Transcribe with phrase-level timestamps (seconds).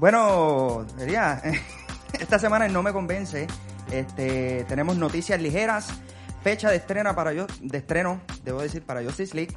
[0.00, 1.42] Bueno, sería
[2.18, 3.46] esta semana en No Me Convence.
[3.92, 5.88] Este, tenemos noticias ligeras,
[6.42, 9.54] fecha de estreno para yo, de estreno, debo decir, para Justice League.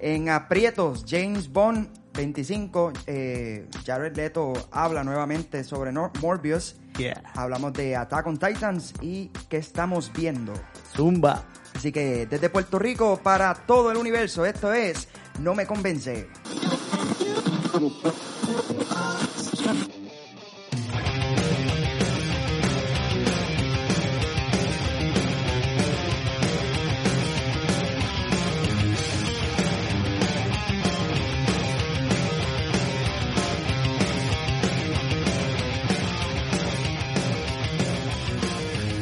[0.00, 6.76] En aprietos, James Bond 25, eh, Jared Leto habla nuevamente sobre Nor- Morbius.
[6.98, 7.22] Yeah.
[7.34, 10.52] Hablamos de Attack on Titans y qué estamos viendo.
[10.96, 11.44] Zumba.
[11.76, 15.06] Así que desde Puerto Rico para todo el universo, esto es
[15.38, 16.26] No Me Convence.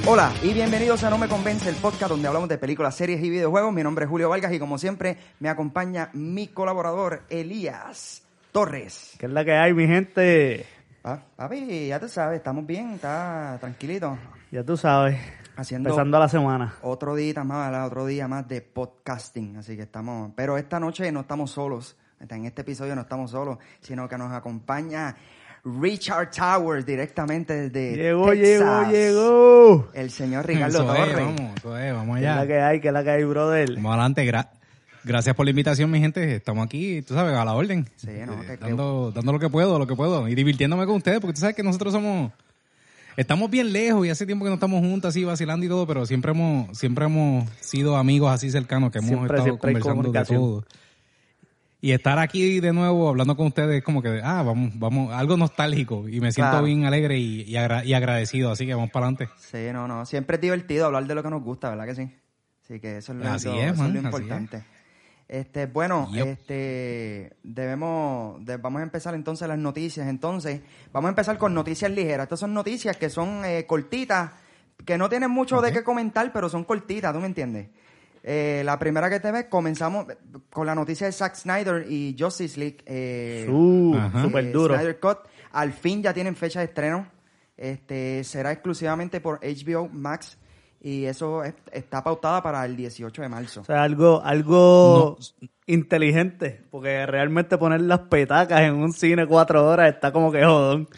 [0.07, 3.31] Hola y bienvenidos a No Me Convence, el podcast donde hablamos de películas, series y
[3.31, 3.73] videojuegos.
[3.73, 8.23] Mi nombre es Julio Vargas y como siempre me acompaña mi colaborador Elías
[8.53, 9.15] Torres.
[9.19, 10.67] ¿Qué es la que hay, mi gente?
[11.03, 14.19] Ah, papi, ya tú sabes, estamos bien, está tranquilito.
[14.51, 15.19] Ya tú sabes.
[15.57, 16.75] Haciendo Empezando la semana.
[16.83, 17.87] otro día más, ¿verdad?
[17.87, 22.45] otro día más de podcasting, así que estamos, pero esta noche no estamos solos, en
[22.45, 25.17] este episodio no estamos solos, sino que nos acompaña
[25.65, 28.91] Richard Towers directamente desde Llegó, Texas.
[28.91, 29.89] llegó, llegó.
[29.95, 31.15] El señor Ricardo Torres.
[31.17, 32.47] vamos, vamos ¿Qué es la allá.
[32.47, 32.81] que hay?
[32.81, 33.75] ¿Qué es la que hay, brother?
[33.77, 34.25] Vamos adelante.
[34.31, 34.51] gra-
[35.05, 36.35] gracias por la invitación, mi gente.
[36.37, 37.89] Estamos aquí, tú sabes, a la orden.
[37.97, 40.29] Sí, no, Eh, que- que- dando, dando lo que puedo, lo que puedo.
[40.29, 42.31] Y divirtiéndome con ustedes, porque tú sabes que nosotros somos...
[43.17, 46.05] Estamos bien lejos y hace tiempo que no estamos juntos así vacilando y todo, pero
[46.05, 50.25] siempre hemos siempre hemos sido amigos así cercanos que hemos Siempre, estado siempre conversando de
[50.25, 50.65] todo.
[51.85, 55.37] Y estar aquí de nuevo hablando con ustedes es como que, ah, vamos, vamos, algo
[55.37, 56.65] nostálgico y me siento Claro.
[56.65, 59.29] bien alegre y, y, agra- y agradecido, así que vamos para adelante.
[59.37, 60.07] Sí, no, no.
[60.07, 62.11] Siempre es divertido hablar de lo que nos gusta, ¿verdad que sí?
[62.65, 64.65] Así que eso es lo, Así lo- es, eso man, lo así importante.
[65.29, 70.07] Este, bueno, este, debemos, de- vamos a empezar entonces las noticias.
[70.09, 72.25] Entonces, vamos a empezar con noticias ligeras.
[72.25, 74.31] Estas son noticias que son eh, cortitas,
[74.87, 77.69] que no tienen mucho de qué comentar, pero son cortitas, ¿tú me entiendes?
[78.27, 80.07] Eh, la primera que te ves, comenzamos
[80.51, 82.79] con la noticia de Zack Snyder y Justice League.
[82.87, 83.95] Eh, Uh,
[84.39, 84.75] eh, duro.
[84.75, 85.19] Snyder Cut.
[85.53, 87.07] Al fin ya tienen fecha de estreno.
[87.57, 90.39] Este será exclusivamente por HBO Max
[90.81, 93.61] y eso es- está pautada para el 18 de marzo.
[93.61, 95.19] O sea, algo, algo
[95.67, 96.63] inteligente.
[96.71, 100.89] Porque realmente poner las petacas en un cine cuatro horas está como que jodón.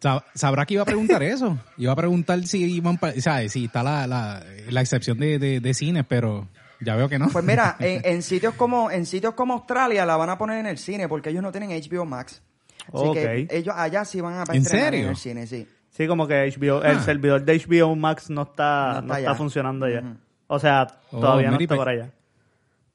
[0.00, 1.58] Sab- Sabrá que iba a preguntar eso.
[1.78, 3.52] Iba a preguntar si iban pa- ¿sabes?
[3.52, 6.48] si está la, la, la excepción de, de, de cines, pero
[6.80, 7.28] ya veo que no.
[7.30, 10.66] Pues mira, en, en sitios como en sitios como Australia la van a poner en
[10.66, 12.42] el cine porque ellos no tienen HBO Max.
[12.88, 13.14] Así Ok.
[13.14, 15.66] que ellos allá sí van a ¿En en el cine, sí.
[15.90, 17.02] Sí, como que HBO, el Ah.
[17.02, 20.00] servidor de HBO Max no está, No no está funcionando ya.
[20.00, 20.16] Ujú.
[20.48, 22.10] O sea, Oh, todavía no mira, y está por allá.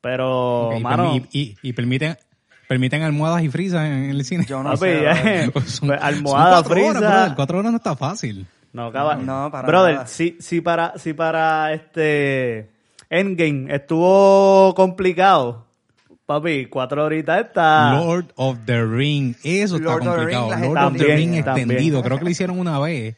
[0.01, 2.17] Pero, y mano, y, y permiten,
[2.71, 4.45] permiten almohadas y frisas en el cine.
[4.47, 5.01] Yo no sé.
[5.01, 5.51] brother.
[5.51, 6.63] pues, Son- son almohada,
[7.35, 8.47] cuatro horas, no está fácil.
[8.71, 9.25] No, cabrón.
[9.25, 10.07] No, para Brother, nada.
[10.07, 12.69] si, si para, si para este
[13.09, 15.65] Endgame estuvo complicado,
[16.25, 17.93] papi, cuatro horitas está.
[17.99, 20.51] Lord of the Ring, eso está Lord of the complicado.
[20.53, 21.03] Ring, Lord of the.
[21.15, 21.43] Ring extendido,
[21.97, 22.03] también.
[22.03, 23.15] creo que lo hicieron una vez.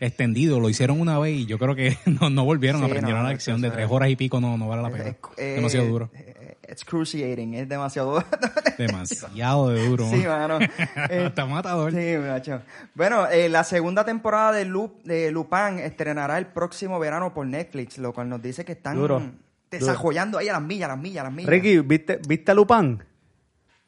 [0.00, 3.26] Extendido, lo hicieron una vez y yo creo que no, no volvieron, Sí, aprendieron no,
[3.28, 5.14] la lección de es- tres horas y pico, no, no vale la pena.
[5.38, 6.10] eh, Demasiado duro.
[6.12, 8.26] eh, Excruciating, es demasiado duro.
[8.78, 10.08] Demasiado de duro.
[10.10, 10.58] sí, mano.
[10.60, 10.68] Eh,
[11.26, 11.92] Está matador.
[11.92, 12.62] Sí, macho.
[12.94, 17.98] Bueno, eh, la segunda temporada de, Lu- de Lupin estrenará el próximo verano por Netflix,
[17.98, 19.22] lo cual nos dice que están Duro,
[19.70, 21.50] desajollando ahí a las millas, a las millas, a las millas.
[21.50, 23.02] Ricky, ¿viste, ¿viste a Lupin?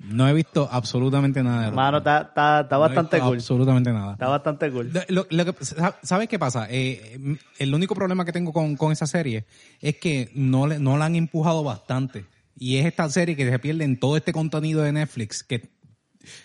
[0.01, 3.37] No he visto absolutamente nada de Mano, está, está, está No he bastante visto cool.
[3.39, 4.13] Absolutamente nada.
[4.13, 4.93] Está bastante cool.
[5.09, 5.65] Lo- lo que-
[6.03, 6.69] ¿Sabes qué pasa?
[6.71, 9.45] Eh, el único problema que tengo con, con esa serie
[9.81, 12.25] es que no, le, no la han empujado bastante.
[12.59, 15.69] Y es esta serie que se pierde en todo este contenido de Netflix, que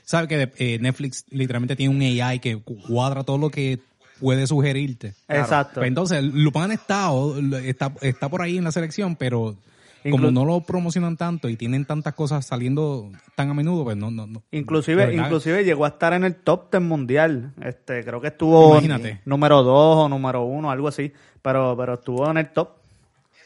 [0.04, 2.58] sabe que eh, Netflix literalmente tiene un AI que
[2.88, 3.80] cuadra todo lo que
[4.20, 5.16] puede sugerirte.
[5.28, 5.82] Exacto.
[5.82, 7.10] Pues entonces, Lupin está,
[7.64, 9.58] está, está por ahí en la selección, pero
[10.10, 13.98] como Inclu- no lo promocionan tanto y tienen tantas cosas saliendo tan a menudo, pues
[13.98, 14.44] no, no, no.
[14.52, 17.54] Inclusive, inclusive llegó a estar en el top 10 mundial.
[17.62, 19.22] Este, creo que estuvo Imagínate.
[19.26, 21.12] número 2 o número 1, algo así.
[21.42, 22.83] Pero, pero estuvo en el top.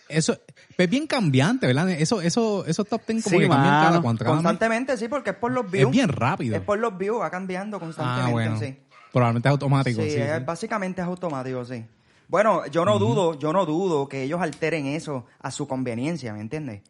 [0.09, 0.37] Eso
[0.77, 1.89] es bien cambiante, ¿verdad?
[1.89, 4.17] Eso, eso, esos top ten como Sí, que cambian cada mes.
[4.23, 5.85] Constantemente, sí, porque es por los views.
[5.85, 6.55] Es bien rápido.
[6.55, 8.59] Es por los views, va cambiando constantemente, Ah, bueno.
[8.59, 8.77] sí.
[9.11, 10.01] Probablemente es automático.
[10.01, 10.43] Sí, Sí, es- sí.
[10.45, 11.85] básicamente es automático, sí.
[12.29, 16.41] Bueno, yo no dudo, yo no dudo que ellos alteren eso a su conveniencia, ¿me
[16.41, 16.81] entiendes?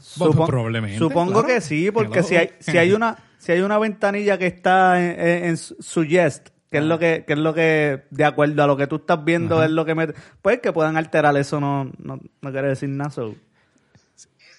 [0.00, 1.46] Supo- probablemente, Supongo claro.
[1.48, 2.28] que sí, porque Hello.
[2.28, 6.48] si hay, si hay una, si hay una ventanilla que está en, en- en suggest,
[6.70, 9.24] que es lo que, que es lo que, de acuerdo a lo que tú estás
[9.24, 9.64] viendo, Ajá.
[9.66, 10.08] es lo que me,
[10.42, 13.10] pues que puedan alterar eso no, no, no quiere decir nada.
[13.10, 13.34] so.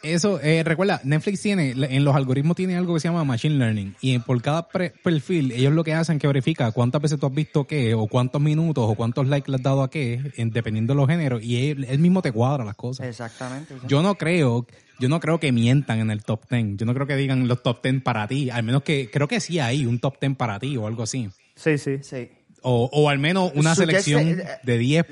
[0.02, 3.96] Eso, eh, recuerda, Netflix tiene, en los algoritmos tiene algo que se llama Machine Learning.
[4.00, 7.26] Y por cada pre- perfil, ellos lo que hacen es que verifica cuántas veces tú
[7.26, 10.52] has visto qué, o cuántos minutos, o cuántos likes le has dado a qué, en-
[10.52, 11.44] dependiendo de los géneros.
[11.44, 13.08] Y él, él mismo te cuadra las cosas.
[13.08, 13.76] Exactamente.
[13.90, 14.66] Yo no creo,
[15.02, 16.78] yo no creo que mientan en el top 10.
[16.78, 18.50] Yo no creo que digan los top 10 para ti.
[18.50, 21.30] Al menos que, creo que sí hay un top 10 para ti o algo así.
[21.62, 22.00] Sí, sí.
[22.02, 22.30] Sí.
[22.62, 25.06] O, o al menos una Suggest- selección eh, de 10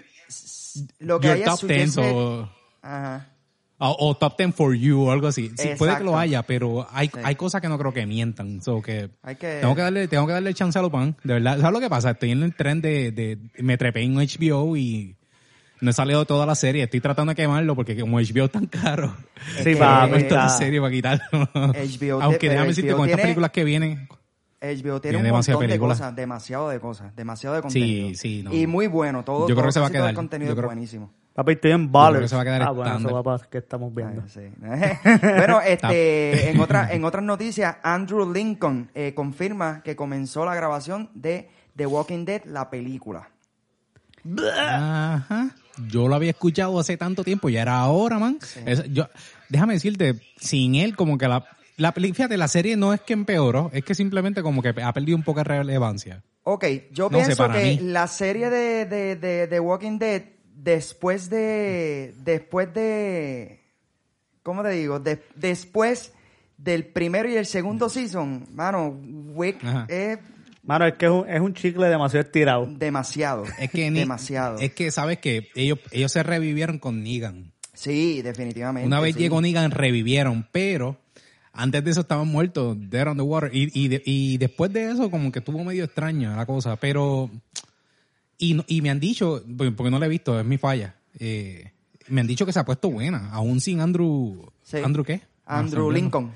[0.99, 2.49] Lo que your haya top 10 suggested- o,
[2.81, 3.27] Ajá.
[3.79, 5.51] o, o top 10 for you o algo así.
[5.57, 7.19] Sí, puede que lo haya, pero hay, Sí.
[7.23, 8.61] hay cosas que no creo que mientan.
[8.61, 11.15] So que Hay que- tengo que darle, tengo que darle chance a Lupin.
[11.23, 12.11] De verdad, ¿sabes lo que pasa?
[12.11, 15.15] Estoy en el tren de, de me trepé en HBO y
[15.79, 16.83] no he salido de toda la serie.
[16.83, 19.15] Estoy tratando de quemarlo porque como HBO es tan caro.
[19.63, 21.23] Sí, No está está- en serie para quitarlo.
[21.53, 24.07] HBO Aunque déjame decirte, HBO con estas películas que vienen,
[24.61, 25.97] HBO tiene Tiene un montón de películas.
[25.99, 28.09] cosas, demasiado de cosas, demasiado de contenido.
[28.15, 28.53] sí, no.
[28.53, 30.15] Y muy bueno, todo, Yo creo todo- que se va a todo el quedar.
[30.15, 31.11] contenido Yo es creo- buenísimo.
[31.33, 32.21] Papi, estoy en creo Ballers.
[32.23, 34.23] que se va a quedar ah, bueno, eso va que estamos viendo.
[34.27, 34.41] Sí.
[35.37, 41.11] bueno, este, en, otra, en otras noticias, Andrew Lincoln eh, confirma que comenzó la grabación
[41.13, 43.29] de The Walking Dead, la película.
[44.51, 45.49] Ajá.
[45.87, 48.39] Yo lo había escuchado hace tanto tiempo, ya era ahora, man.
[48.65, 49.07] Es- yo,
[49.49, 51.45] déjame decirte, sin él, como que la,
[51.77, 55.15] la fíjate, la serie no es que empeoró, es que simplemente como que ha perdido
[55.17, 56.23] un poco de relevancia.
[56.43, 57.79] Ok, yo No pienso que mí.
[57.81, 60.23] la serie de, de, de, de Walking Dead,
[60.55, 63.59] después de, después de,
[64.43, 64.99] ¿cómo te digo?
[64.99, 66.13] De- después
[66.57, 68.87] del primero y el segundo season, mano,
[69.33, 69.85] Wick Ajá.
[69.89, 70.19] es
[70.63, 72.65] Mano, es que es un, es un chicle demasiado estirado.
[72.65, 73.45] demasiado.
[73.59, 74.57] Es que ni- demasiado.
[74.59, 77.53] Es que sabes que ellos, ellos se revivieron con Negan.
[77.73, 78.85] Sí, definitivamente.
[78.87, 79.21] Una vez sí.
[79.21, 80.97] llegó Negan, revivieron, pero
[81.57, 83.49] antes de eso estaban muertos, dead on the water.
[83.53, 87.29] Y, y, y después de eso, como que estuvo medio extraña la cosa, pero.
[88.37, 89.43] Y, no- y me han dicho,
[89.75, 90.95] porque no la he visto, es mi falla.
[91.19, 91.71] eh,
[92.09, 94.49] me han dicho que se ha puesto buena, aún sin Andrew.
[94.63, 94.77] Sí.
[94.77, 95.21] ¿Andrew qué?
[95.45, 96.01] Ah, Andrew olvidó.
[96.03, 96.31] Lincoln.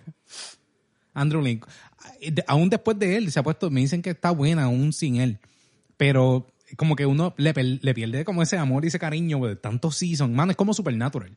[1.14, 1.72] Andrew Lincoln.
[2.20, 5.18] De- Aún después de él se ha puesto, me dicen que está buena aún sin
[5.18, 5.40] él.
[5.98, 6.48] Pero
[6.78, 10.34] como que uno le, pierde como ese amor y ese cariño de tantos seasons.
[10.34, 11.36] Mano, es como Supernatural.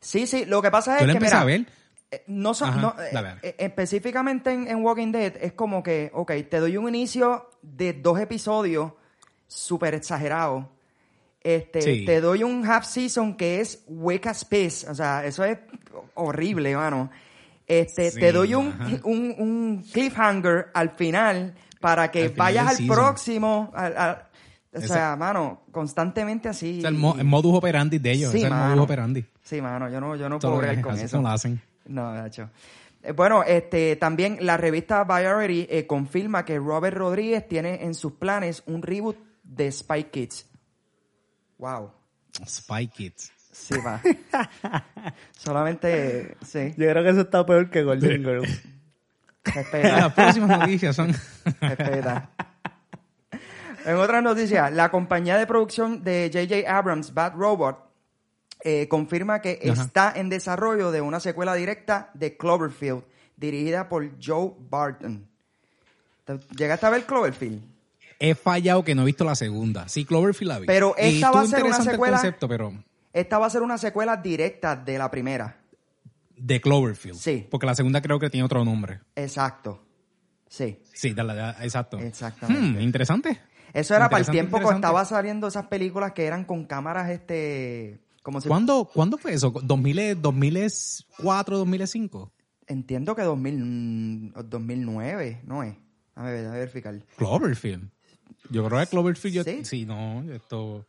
[0.00, 1.66] Sí, sí, lo que pasa es Yo que, empecé mira, a ver.
[2.10, 6.32] Eh, no Ajá, no, eh, eh, específicamente en, en Walking Dead es como que, ok,
[6.48, 8.92] te doy un inicio de dos episodios
[9.46, 10.64] súper exagerados.
[11.40, 12.04] Este, Sí.
[12.04, 13.84] te doy un half season que es
[14.24, 15.58] as piss, o sea, eso es
[16.14, 17.10] horrible, mano.
[17.66, 22.66] Este, Sí, te doy un, un, un cliffhanger al final para que Al final vayas
[22.68, 22.96] al season.
[22.96, 24.22] próximo, al- al-
[24.74, 26.82] o Esa- sea, mano, constantemente así.
[26.84, 28.32] El, mo- el modus operandi de ellos.
[28.32, 28.70] Sí, es el mano.
[28.70, 29.24] modus operandi.
[29.42, 31.20] Sí, mano, yo no, yo no puedo bregar con eso.
[31.22, 31.60] lo hacen.
[31.88, 32.50] No, Nacho.
[33.02, 38.12] Eh, Bueno, este, también la revista Variety eh, confirma que Robert Rodríguez tiene en sus
[38.12, 40.46] planes un reboot de Spy Kids.
[41.58, 41.90] Wow.
[42.46, 43.32] Spy Kids.
[43.50, 44.00] Sí, va.
[45.32, 48.62] Solamente, sí, Yo creo que eso está peor que Golden Girls.
[49.72, 51.12] Las próximas noticias son...
[51.60, 52.30] respeta.
[53.84, 56.70] En otras noticias, la compañía de producción de J.J.
[56.70, 57.87] Abrams, Bad Robot,
[58.64, 59.82] eh, confirma que Ajá.
[59.82, 63.02] está en desarrollo de una secuela directa de Cloverfield,
[63.36, 65.26] dirigida por Joe Barton.
[66.24, 67.62] ¿Te- ¿Llegaste a ver Cloverfield?
[68.20, 69.88] He fallado que no he visto la segunda.
[69.88, 70.66] Sí, Cloverfield la vi.
[70.66, 72.72] Pero Y esta va a ser una secuela- concepto, pero
[73.12, 75.56] Esta va a ser una secuela directa de la primera.
[76.36, 77.16] de Cloverfield.
[77.18, 77.46] Sí.
[77.50, 79.00] Porque la segunda creo que tiene otro nombre.
[79.16, 79.84] Exacto.
[80.48, 80.80] Sí.
[80.92, 81.32] Sí, dale,
[81.64, 81.98] exacto.
[81.98, 82.78] Exactamente.
[82.78, 83.40] Hmm, interesante.
[83.72, 87.98] Eso era para el tiempo que estaba saliendo esas películas que eran con cámaras, este,
[88.22, 88.48] como si...
[88.48, 89.52] ¿Cuándo, ¿Cuándo fue eso?
[89.52, 92.32] ¿2000, ¿2004, 2005?
[92.66, 95.74] Entiendo que 2000, mm, 2009, ¿no es?
[96.14, 96.94] A ver, a verificar.
[97.16, 97.88] Cloverfield.
[98.50, 99.34] Yo creo que Cloverfield...
[99.36, 99.64] Yo, ¿Sí?
[99.64, 100.84] sí, no, esto...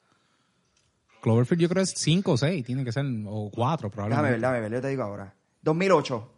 [1.21, 4.31] Cloverfield yo creo es 5 o 6, tiene que ser, o 4 Déjame probablemente.
[4.31, 5.33] ver, déjame ver, yo te digo ahora.
[5.63, 6.31] 2008.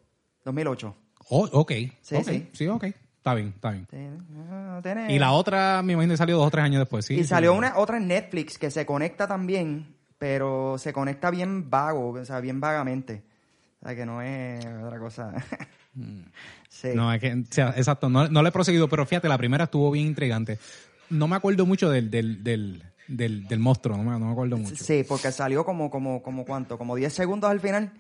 [0.46, 0.96] 2008.
[1.30, 1.72] Oh, ok,
[2.02, 2.50] Sí, ok, sí.
[2.54, 2.84] sí, ok.
[2.86, 3.88] Está bien, está bien.
[4.32, 7.14] No tiene- Y la otra, me imagino que salió dos o tres años después, sí.
[7.14, 7.26] Y sí.
[7.26, 12.26] salió una otra en Netflix que se conecta también, pero se conecta bien vago, o
[12.26, 13.24] sea, bien vagamente.
[13.82, 15.34] O sea, que no es otra cosa.
[16.70, 16.90] sí.
[16.90, 16.96] Mm.
[16.96, 19.64] No, es que, o sea, exacto, no, no le he proseguido, pero fíjate, la primera
[19.64, 20.60] estuvo bien intrigante.
[21.10, 24.58] No me acuerdo mucho del, del, del, del, del monstruo, no me, no me acuerdo
[24.58, 24.76] mucho.
[24.84, 27.92] Sí, porque salió como, como, como cuánto, como 10 segundos al final.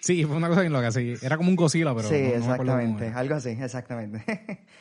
[0.00, 1.14] Sí, fue una cosa bien loca, sí.
[1.22, 4.24] Era como un Godzilla, pero sí, no- me exactamente, algo así, exactamente.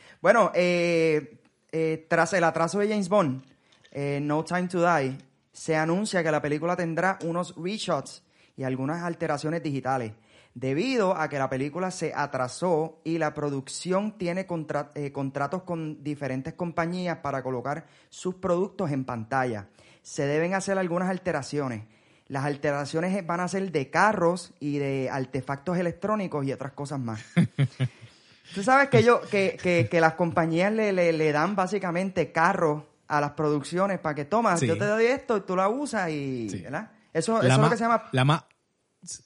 [0.24, 1.38] bueno, eh,
[1.72, 3.44] eh, tras el atraso de James Bond,
[3.92, 5.16] eh, No Time to Die,
[5.52, 8.24] se anuncia que la película tendrá unos reshots
[8.58, 10.14] y algunas alteraciones digitales,
[10.54, 16.04] debido a que la película se atrasó y la producción tiene contra- eh, contratos con
[16.04, 19.68] diferentes compañías para colocar sus productos en pantalla.
[20.02, 21.84] Se deben hacer algunas alteraciones.
[22.28, 27.22] Las alteraciones van a ser de carros y de artefactos electrónicos y otras cosas más.
[28.56, 32.84] Tú sabes que, yo, que, que, que las compañías le, le, le dan básicamente carros
[33.18, 34.68] a las producciones para que tomas, Sí.
[34.68, 36.62] yo te doy esto y tú lo usas y, Sí.
[36.62, 36.92] ¿verdad?
[37.14, 38.44] Eso, eso La es lo que se llama La más...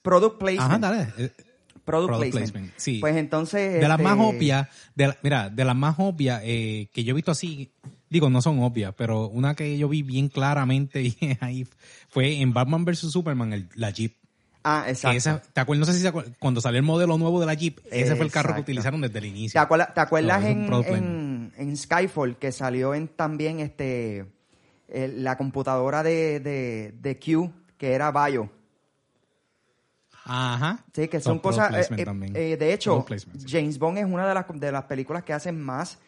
[0.01, 0.71] product placement.
[0.71, 1.01] Ajá, dale.
[1.17, 1.31] Eh,
[1.85, 2.51] Product, Product placement.
[2.51, 2.97] placement, sí.
[2.99, 3.73] Pues entonces...
[3.73, 7.11] De las este, más obvias, de la- mira, de las más obvias eh, que yo
[7.11, 7.71] he visto así,
[8.09, 11.67] digo, no son obvias, pero una que yo vi bien claramente ahí
[12.09, 13.11] fue en Batman vs.
[13.11, 14.15] Superman, el- la Jeep.
[14.67, 15.15] Ah, exacto.
[15.17, 15.87] esa- ¿te acuerdas?
[15.87, 18.31] No sé si acuer- cuando salió el modelo nuevo de la Jeep, ese fue el
[18.31, 19.61] carro que utilizaron desde el ¿Te inicio.
[19.61, 24.25] acuerdas, te acuerdas No, es un en, en, en Skyfall que salió en también este
[24.87, 28.49] la computadora de, de, de Q que era Bio?
[30.23, 30.83] Ajá.
[30.93, 31.87] Sí, que son cosas...
[31.91, 33.27] eh, eh, eh, de hecho, sí.
[33.47, 35.99] James Bond es una de las, de las películas que hacen más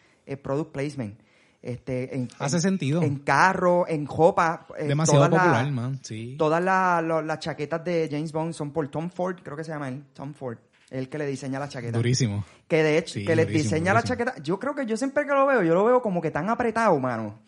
[0.42, 1.16] product placement.
[1.60, 3.02] Este, en, Hace en- sentido.
[3.02, 4.66] En carro, en jopa.
[4.78, 5.98] eh, Demasiado todas popular, man.
[6.02, 6.36] Sí.
[6.38, 9.72] Todas la- lo- las chaquetas de James Bond son por Tom Ford, creo que se
[9.72, 10.58] llama él, Tom Ford,
[10.90, 11.94] el que le diseña las chaquetas.
[11.94, 12.44] Durísimo.
[12.68, 14.34] Que de hecho, Sí, que durísimo, diseña la chaqueta.
[14.42, 16.98] Yo creo que yo siempre que lo veo, yo lo veo como que tan apretado,
[17.00, 17.38] mano.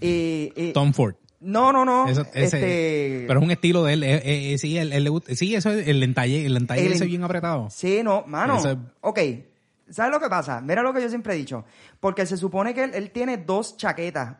[0.00, 1.14] Y, y- Tom Ford.
[1.40, 2.08] no, no, no.
[2.08, 4.02] Eso- ese- este, Pero es un estilo de él.
[4.02, 7.04] eh, eh, sí, él, él le sí, eso es el entalle, el entalle El ese
[7.04, 7.68] en- bien apretado.
[7.70, 8.56] Sí, no, mano.
[8.58, 9.18] Es- Ok,
[9.90, 10.60] ¿sabes lo que pasa?
[10.60, 11.64] Mira lo que yo siempre he dicho.
[12.00, 14.36] Porque se supone que él, él tiene dos chaquetas.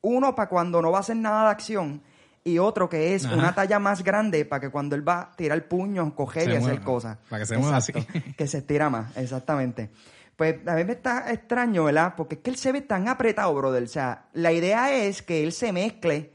[0.00, 2.02] Uno para cuando no va a hacer nada de acción
[2.44, 3.36] y otro que es Ajá.
[3.36, 6.56] una talla más grande para que cuando él va a tirar puños, coger Se y
[6.56, 7.18] hacer cosas.
[7.28, 7.92] para que se mueva así.
[8.36, 9.90] Que se estira más, exactamente.
[10.34, 12.14] Pues a mí me está extraño, ¿verdad?
[12.16, 13.82] Porque es que él se ve tan apretado, brother.
[13.84, 16.32] O sea, la idea es que él se mezcle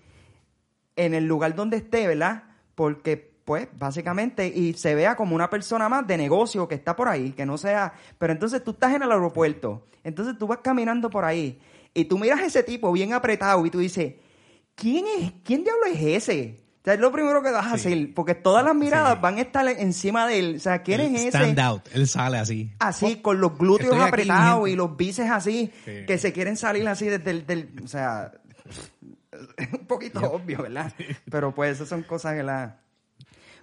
[0.95, 2.43] en el lugar donde esté, ¿verdad?
[2.75, 7.07] Porque, pues, básicamente, y se vea como una persona más de negocio que está por
[7.07, 7.93] ahí, que no sea...
[8.17, 11.57] Pero entonces tú estás en el aeropuerto, entonces tú vas caminando por ahí,
[11.93, 14.15] y tú miras a ese tipo bien apretado y tú dices,
[14.75, 15.31] ¿quién es?
[15.45, 16.59] ¿Quién diablo es ese?
[16.81, 19.19] O sea, es lo primero que vas a hacer, porque todas las miradas Sí.
[19.21, 20.55] van a estar encima de él.
[20.57, 21.29] O sea, ¿quién El es ese?
[21.29, 21.87] Stand out.
[21.93, 22.69] Él sale así.
[22.79, 26.05] Así, con los glúteos Estoy apretados y los bíceps así, Sí.
[26.05, 27.45] que se quieren salir así desde el...
[27.47, 28.33] Del, o sea,
[29.57, 30.91] es un poquito obvio, ¿verdad?
[31.31, 32.81] Pero pues esas son cosas que la...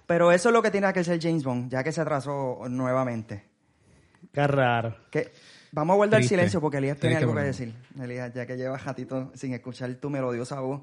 [0.07, 3.43] Pero eso es lo que tiene que ser James Bond, ya que se atrasó nuevamente.
[4.31, 4.95] Qué raro.
[5.09, 5.31] Que
[5.71, 6.35] Vamos a guardar Triste.
[6.35, 7.75] silencio porque Elías tiene Triste, algo que decir.
[8.01, 10.81] Elías, ya que llevas ratito sin escuchar tu melodiosa voz.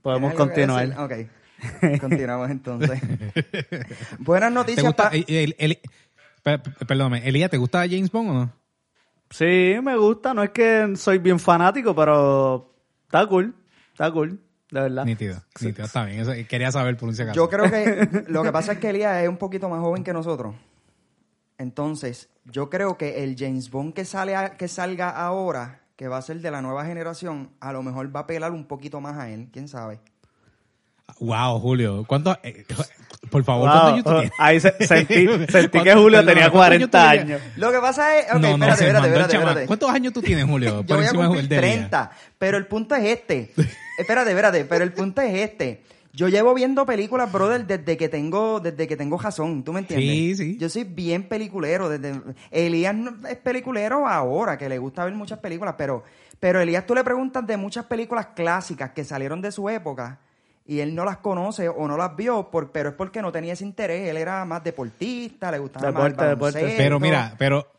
[0.00, 1.90] Podemos ¿tienes algo que continuar.
[1.92, 3.00] Ok, continuamos entonces.
[4.20, 5.10] Buenas ¿Te noticias gusta?
[5.10, 5.78] pa- el- el- el-
[6.42, 8.52] per- per- perdóname, Elías, ¿te gusta James Bond o no?
[9.30, 10.32] Sí, me gusta.
[10.34, 13.54] No es que soy bien fanático, pero está cool.
[13.92, 14.40] Está cool,
[14.72, 15.04] de verdad.
[15.04, 16.18] Nítido, nítido, está bien.
[16.20, 17.36] Eso, quería saber por un si acaso.
[17.36, 20.12] Yo creo que lo que pasa es que Elías es un poquito más joven que
[20.12, 20.54] nosotros.
[21.58, 26.16] Entonces, yo creo que el James Bond que sale a- que salga ahora, que va
[26.16, 29.16] a ser de la nueva generación, a lo mejor va a pelar un poquito más
[29.18, 30.00] a él, quién sabe.
[31.20, 32.04] Wow, Julio.
[32.06, 32.38] ¿Cuántos?
[32.42, 32.64] eh,
[33.30, 34.32] por favor, Wow, ¿cuántos años tú oh, tienes?
[34.38, 35.14] ahí se- sentí,
[35.48, 36.52] sentí que ¿Cuántos- Julio tenía ¿cuántos
[36.90, 37.40] 40 años?
[37.56, 39.66] Lo que pasa es, ok, no, no, espérate, espérate, espérate, espérate.
[39.66, 40.80] ¿Cuántos años tú tienes, Julio?
[40.80, 41.74] Yo Por voy a encima cumplir de Elías.
[41.90, 43.52] 30, pero el punto es este.
[43.98, 45.82] espérate, espérate, pero el punto es este.
[46.14, 50.10] Yo llevo viendo películas, brother, desde que tengo, desde que tengo razón, ¿tú me entiendes?
[50.10, 50.58] Sí, sí.
[50.58, 52.94] Yo soy bien peliculero, desde Elías
[53.30, 56.04] es peliculero ahora, que le gusta ver muchas películas, pero,
[56.38, 60.18] pero Elías tú le preguntas de muchas películas clásicas que salieron de su época
[60.66, 63.52] y él no las conoce o no las vio, por, pero es porque no tenía
[63.54, 66.58] ese interés, él era más deportista, le gustaba Deporte, más el deporte.
[66.58, 66.82] baloncesto.
[66.82, 67.72] Pero mira, pero,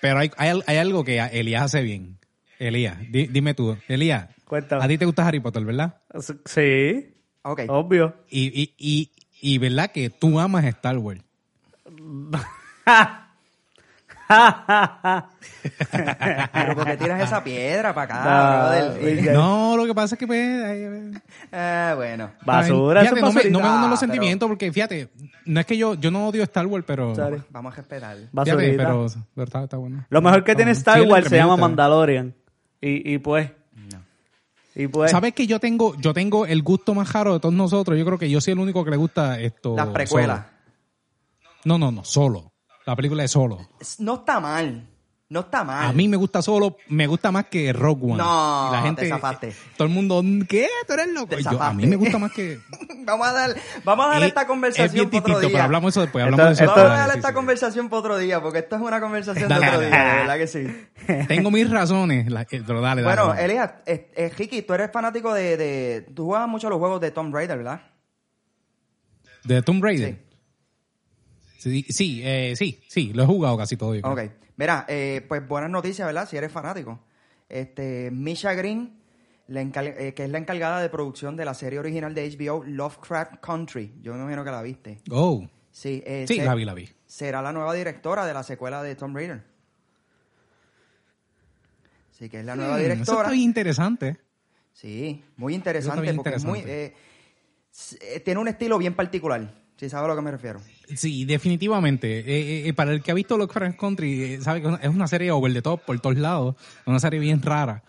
[0.00, 2.18] pero hay, hay, hay algo que Elías hace bien.
[2.58, 3.76] Elías, di- dime tú.
[3.88, 4.84] Elías, Cuéntame.
[4.84, 5.96] a ti te gusta Harry Potter, ¿verdad?
[6.44, 7.62] Sí, Ok.
[7.68, 8.14] obvio.
[8.28, 9.10] Y, y, y,
[9.40, 11.22] y verdad que tú amas Star Wars.
[16.52, 18.14] Pero porque tiras esa piedra para
[18.84, 18.92] acá,
[19.32, 20.40] No, lo que pasa es que pues...
[20.64, 21.20] ay,
[21.52, 22.30] Ah, bueno.
[22.44, 25.10] Basura, Fíjate, no me, no me uno Ah, los pero- sentimientos porque fíjate,
[25.46, 27.14] no es que yo, yo no odio Star Wars, pero...
[27.14, 27.42] Sorry.
[27.50, 28.16] Vamos a respetar.
[28.16, 30.04] Fíjate, pero, pero está, está bueno.
[30.08, 30.72] Lo mejor que Está tiene.
[30.72, 31.56] Star Sí, Wars se llama.
[31.56, 32.34] Mandalorian.
[32.80, 33.50] Y, y pues.
[34.76, 35.10] Y pues.
[35.10, 37.98] ¿Sabes que yo tengo, yo tengo el gusto más raro de todos nosotros?
[37.98, 39.74] Yo creo que yo soy el único que le gusta esto.
[39.76, 40.38] Las precuelas.
[40.38, 40.50] solo.
[41.64, 42.49] No, no, no, solo.
[42.90, 43.68] La película es solo.
[44.00, 44.84] No está mal.
[45.28, 45.86] No está mal.
[45.90, 48.16] A mí me gusta solo, me gusta más que Rogue One.
[48.16, 49.54] No, Y la gente, te zafaste.
[49.76, 50.66] Todo el mundo, ¿qué?
[50.88, 51.28] ¿Tú eres loco?
[51.36, 52.58] Te Yo- a mí me gusta más que...
[53.04, 53.54] vamos a dar,
[53.84, 55.50] vamos a dar Es- esta Es conversación bien para otro día.
[55.52, 56.24] pero hablamos de eso después.
[56.24, 57.34] Esto- Hablamos de eso esto- Vamos a dar Sí, esta sí.
[57.34, 60.10] conversación para otro día, porque esto es una conversación Dale, de otro dale, día, dale.
[60.10, 61.26] de verdad que sí.
[61.28, 63.22] Tengo mis razones, la- eh, pero dale, dale.
[63.22, 63.40] bueno.
[63.40, 66.00] Elías, eh, eh, Ricky, tú eres fanático de, de...
[66.12, 67.82] Tú juegas mucho los juegos de Tomb Raider, ¿verdad?
[69.44, 70.14] ¿De Tomb Raider?
[70.14, 70.18] Sí,
[71.60, 73.94] sí, eh, sí, sí, lo he jugado casi todo.
[73.94, 74.12] yo creo.
[74.12, 74.30] Ok.
[74.56, 76.28] Mira, eh, pues buenas noticias, ¿verdad?
[76.28, 77.00] Si eres fanático.
[77.48, 78.98] Este, Misha Green
[79.48, 83.40] la eh, que es la encargada de producción de la serie original de HBO Lovecraft
[83.40, 83.92] Country.
[84.00, 85.00] Yo me imagino que la viste.
[85.10, 86.88] Oh, Sí, eh, sí, la vi, la vi.
[87.06, 89.42] será la nueva directora de la secuela de Tomb Raider.
[92.12, 93.20] Sí, que es la nueva Mm, Eso directora.
[93.22, 94.16] está bien interesante.
[94.72, 96.84] Sí, muy Eso interesante está porque es muy, interesante.
[96.86, 96.94] eh,
[97.72, 99.52] s- eh, tiene un estilo bien particular.
[99.76, 100.60] Si sabes a lo que me refiero.
[100.96, 102.20] Sí, definitivamente.
[102.20, 105.06] Eh, eh, eh, para el que ha visto Lovecraft Country, eh, sabe que es una
[105.06, 106.56] serie over the top por todos lados.
[106.86, 107.82] Una serie bien rara.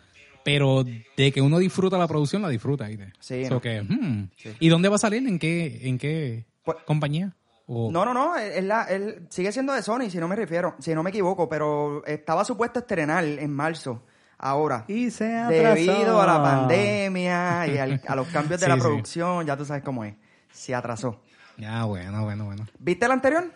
[0.43, 2.87] Pero de que uno disfruta la producción, la disfruta.
[3.19, 3.61] Sí, So no.
[3.61, 4.29] que, hmm.
[4.37, 4.49] Sí.
[4.59, 5.27] ¿Y dónde va a salir?
[5.27, 7.35] ¿En qué, en qué Pues- compañía?
[7.67, 10.75] O- No, no, no, él la- él sigue siendo de Sony, si no me refiero,
[10.79, 14.03] si no me equivoco, pero estaba supuesto a estrenar en marzo,
[14.39, 14.83] ahora.
[14.87, 15.75] Y se atrasó.
[15.75, 18.81] Debido a la pandemia y al- a los cambios de Sí, la sí.
[18.81, 20.15] producción, ya tú sabes cómo es.
[20.51, 21.21] Se atrasó.
[21.61, 22.67] Ya, bueno, bueno, bueno.
[22.79, 23.51] ¿Viste la anterior?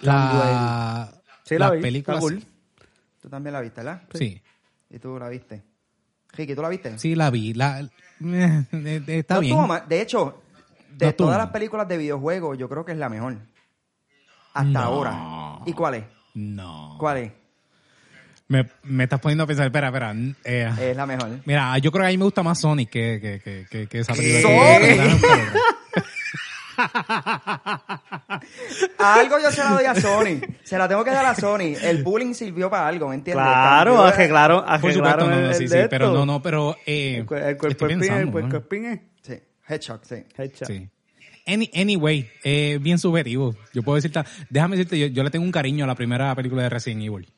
[0.00, 1.08] La,
[1.44, 2.24] Sí, la las vi, películas.
[2.24, 2.44] está cool.
[3.22, 4.02] Tú también la viste, ¿verdad?
[4.12, 4.42] Sí,
[4.90, 5.62] Y tú la viste.
[6.32, 6.98] Ricky, ¿tú la viste?
[6.98, 7.54] sí, la vi.
[7.54, 7.78] La,
[8.24, 9.66] eh, está No bien.
[9.68, 9.84] mal.
[9.88, 10.42] De hecho,
[10.90, 13.36] de No todas las películas de videojuegos, yo creo que es la mejor.
[14.52, 14.80] Hasta No.
[14.80, 15.60] ahora.
[15.64, 16.04] ¿Y cuál es?
[16.34, 16.96] No.
[16.98, 17.32] ¿Cuál es?
[18.48, 20.12] Me, me estás poniendo a pensar, espera, espera.
[20.44, 21.40] eh, Es la mejor.
[21.44, 23.86] Mira, yo creo que a mí me gusta más Sonic que, que, que, que, que-
[23.88, 24.42] que esa película.
[24.42, 25.52] ¿Sonic?
[26.76, 28.40] A
[29.20, 30.40] algo yo se la doy a Sony.
[30.64, 31.74] Se la tengo que dar a Sony.
[31.82, 33.44] El bullying sirvió para algo, ¿me entiendes?
[33.44, 37.16] Claro, de- arreglaron, Por supuesto, arreglaron no, no, sí, sí, pero no, no, pero eh,
[37.16, 38.58] El, el cuerpo estoy espín, el pensando, cuerpo ¿no?
[38.58, 39.34] espín es Sí,
[39.68, 40.16] Hedgehog, sí.
[40.38, 40.66] hecha.
[40.66, 40.88] Sí.
[41.46, 43.54] Any- anyway, eh, bien subjetivo.
[43.72, 46.62] Yo puedo decirte, déjame decirte, yo, yo le tengo un cariño a la primera película
[46.62, 47.32] de Resident Evil.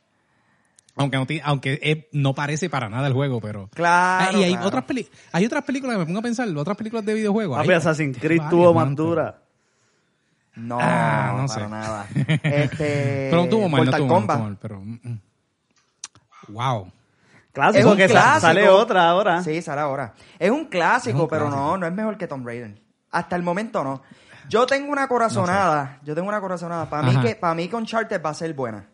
[0.99, 3.69] Aunque no, aunque no parece para nada el juego, pero...
[3.75, 4.67] Claro, Ah, y hay claro.
[4.69, 7.57] otras peli hay otras películas que me pongo a pensar, otras películas de videojuegos.
[7.57, 9.39] Papi, Hay- Assassin's Creed tuvo más dura.
[10.57, 11.69] No, Ah, no para sé.
[11.71, 12.07] nada.
[12.43, 14.37] Este, Pero no tuvo mal, no Mortal no Kombat.
[14.37, 14.81] tuvo mal, pero...
[14.81, 15.21] mm, mm.
[16.49, 16.91] Wow.
[17.53, 18.41] Clásico, Es un que clásico.
[18.41, 19.43] sale otra ahora.
[19.43, 20.15] Sí, sale ahora.
[20.39, 21.61] Es un clásico, Es un pero clásico.
[21.67, 22.81] no, no es mejor que Tomb Raider.
[23.11, 24.03] Hasta el momento no.
[24.49, 26.89] Yo tengo una corazonada, yo tengo una corazonada.
[26.89, 28.87] Para mí que para mí que Uncharted va a ser buena.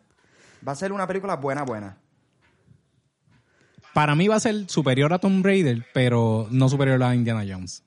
[0.67, 1.97] Va a ser una película buena, buena.
[3.93, 7.83] Para mí va a ser superior a Tomb Raider, pero no superior a Indiana Jones.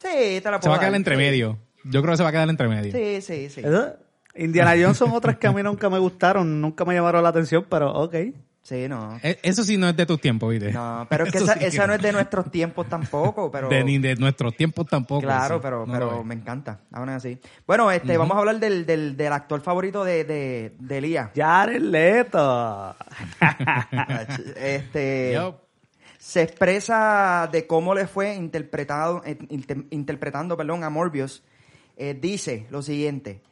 [0.00, 0.96] Sí, te la puedo Se va a quedar dar.
[0.96, 1.58] entre medio.
[1.84, 2.92] Yo creo que se va a quedar entre medio.
[2.92, 3.60] Sí, sí, sí.
[3.64, 3.96] Eso-
[4.34, 7.66] Indiana Jones son otras que a mí nunca me gustaron, nunca me llamaron la atención,
[7.68, 8.14] pero ok.
[8.62, 9.18] Sí, no.
[9.22, 10.70] E- Eso sí no es de tus tiempos, ¿viste?
[10.72, 13.68] No, pero es que esa, sí que esa no es de nuestros tiempos tampoco, pero...
[13.68, 15.22] De, ni de nuestros tiempos tampoco.
[15.22, 15.60] Claro, sí.
[15.64, 16.78] pero, No pero me encanta.
[16.92, 17.38] Aún así.
[17.66, 21.30] Bueno, este, vamos a hablar del, del, del actor favorito de, de, de Elías.
[21.34, 22.94] Jared Leto.
[24.56, 25.58] este, Yo-
[26.18, 31.42] se expresa de cómo le fue interpretado, eh, inter- interpretando perdón, a Morbius.
[31.96, 33.42] Eh, dice lo siguiente.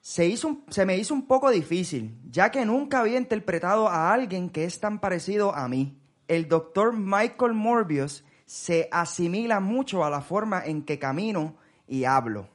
[0.00, 4.12] Se, hizo un- se me hizo un poco difícil, ya que nunca había interpretado a
[4.12, 5.98] alguien que es tan parecido a mí.
[6.28, 12.48] El doctor Michael Morbius se asimila mucho a la forma en que camino y hablo.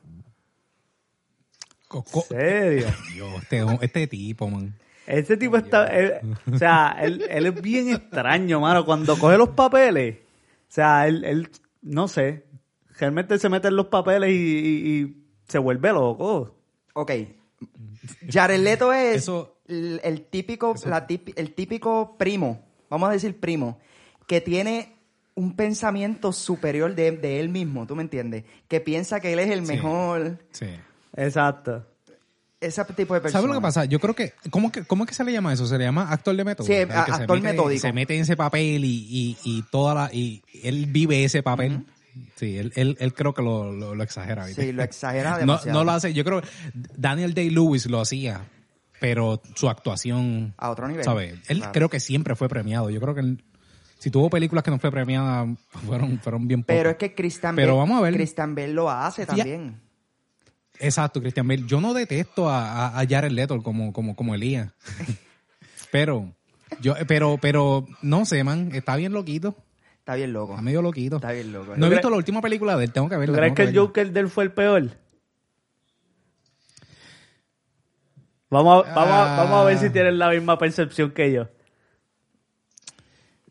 [1.87, 2.87] co- serio.
[3.13, 4.75] Dios, este, este tipo, man.
[5.05, 5.85] Ese tipo está.
[5.87, 8.85] él- o sea, él, él es bien extraño, mano.
[8.85, 11.49] Cuando coge los papeles, o sea, él, él
[11.83, 12.45] no sé.
[12.97, 16.55] Realmente se mete en los papeles y, y- y se vuelve loco.
[16.95, 17.11] Ok.
[18.29, 23.39] Jared Leto es Eso- el, el típico, la tip- el típico primo, vamos a decir
[23.39, 23.79] primo,
[24.27, 24.93] que tiene
[25.35, 28.43] un pensamiento superior de, de él mismo, ¿tú me entiendes?
[28.67, 29.73] Que piensa que él es el Sí.
[29.73, 30.65] mejor, Sí.
[31.15, 31.25] ese
[32.61, 32.93] Exacto.
[32.95, 33.41] tipo de persona.
[33.41, 33.85] ¿Sabes lo que pasa?
[33.85, 34.83] Yo creo que ¿cómo, que...
[34.85, 35.65] ¿Cómo es que se le llama eso?
[35.67, 36.65] ¿Se le llama actor de método?
[36.67, 37.81] Sí, El que a- se actor mete- metódico.
[37.81, 40.13] Se mete en ese papel y, y, y toda la...
[40.13, 41.85] Y él vive ese papel.
[42.35, 44.45] Sí, él, él, él creo que lo, lo, lo exagera.
[44.45, 44.63] ¿viste?
[44.63, 45.77] Sí, lo exagera demasiado.
[45.79, 46.13] no lo hace.
[46.13, 46.41] Yo creo
[46.95, 48.41] Daniel Day-Lewis lo hacía,
[48.99, 50.53] pero su actuación...
[50.57, 51.03] A otro nivel.
[51.03, 51.33] ¿Sabes?
[51.47, 51.71] Él Claro.
[51.73, 52.89] creo que siempre fue premiado.
[52.89, 53.43] Yo creo que él-
[53.99, 55.45] si tuvo películas que no fue premiada,
[55.85, 56.77] fueron, fueron bien pocas.
[56.77, 58.13] Pero es que Christian Pero Bale, vamos a ver.
[58.13, 59.79] Christian Bale lo hace también.
[60.79, 61.63] Exacto, Christian Bale.
[61.65, 64.71] Yo no detesto a, a, a Jared Leto como, como, como Elías.
[65.91, 66.33] pero,
[66.81, 69.55] yo, pero, pero, no sé, man, está bien loquito.
[70.05, 70.53] Está bien loco.
[70.53, 71.15] Está medio loquito.
[71.15, 71.73] Está bien loco.
[71.75, 73.37] No he ¿Tú visto la última película de él, tengo que ¿Tú verla.
[73.37, 73.75] crees que el.
[73.75, 74.91] Joker de él fue el peor?
[78.49, 79.91] Vamos a, vamos, a, vamos a ver si Ah.
[79.91, 81.47] tienen la misma percepción que yo.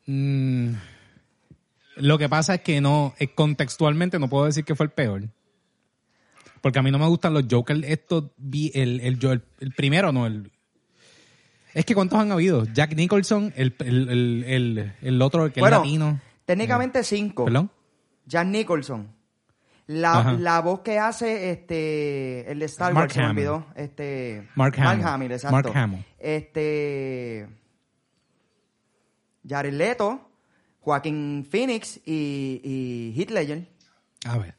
[0.06, 0.74] Mm,
[1.96, 5.22] lo que pasa es que no, eh, contextualmente no puedo decir que fue el peor.
[6.60, 10.12] Porque a mí no me gustan los Joker, estos, vi- el, el, el, el primero
[10.12, 10.50] no, el...
[11.74, 12.64] Es que ¿cuántos han habido?
[12.72, 16.20] Jack Nicholson, el, el, el, el, el otro, el que Bueno, es latino.
[16.44, 17.44] Técnicamente cinco.
[17.44, 17.70] ¿Perdón?
[18.26, 19.14] Jack Nicholson.
[19.86, 23.46] La, la voz que hace este el de Star Mark Wars se me Hamill.
[23.48, 23.66] olvidó.
[23.76, 25.32] Este Mark Hamill.
[25.32, 25.52] exacto.
[25.52, 26.04] Mark Hamill.
[26.18, 27.48] Este
[29.46, 30.30] Jared Leto,
[30.80, 33.68] Joaquín Phoenix y, y Heath Ledger.
[34.24, 34.54] A ver.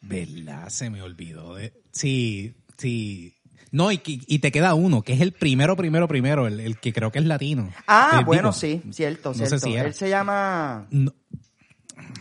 [0.00, 0.68] ¿Verdad?
[0.70, 1.54] Se me olvidó.
[1.54, 1.72] De...
[1.92, 3.34] Sí, sí.
[3.70, 6.92] No, y, y te queda uno, que es el primero, primero, primero, el, el que
[6.92, 7.70] creo que es latino.
[7.86, 8.52] Ah, El bueno, Vico.
[8.60, 9.66] sí, cierto, No sé cierto.
[9.66, 9.86] si era.
[9.88, 10.86] Él se llama...
[10.90, 11.12] No.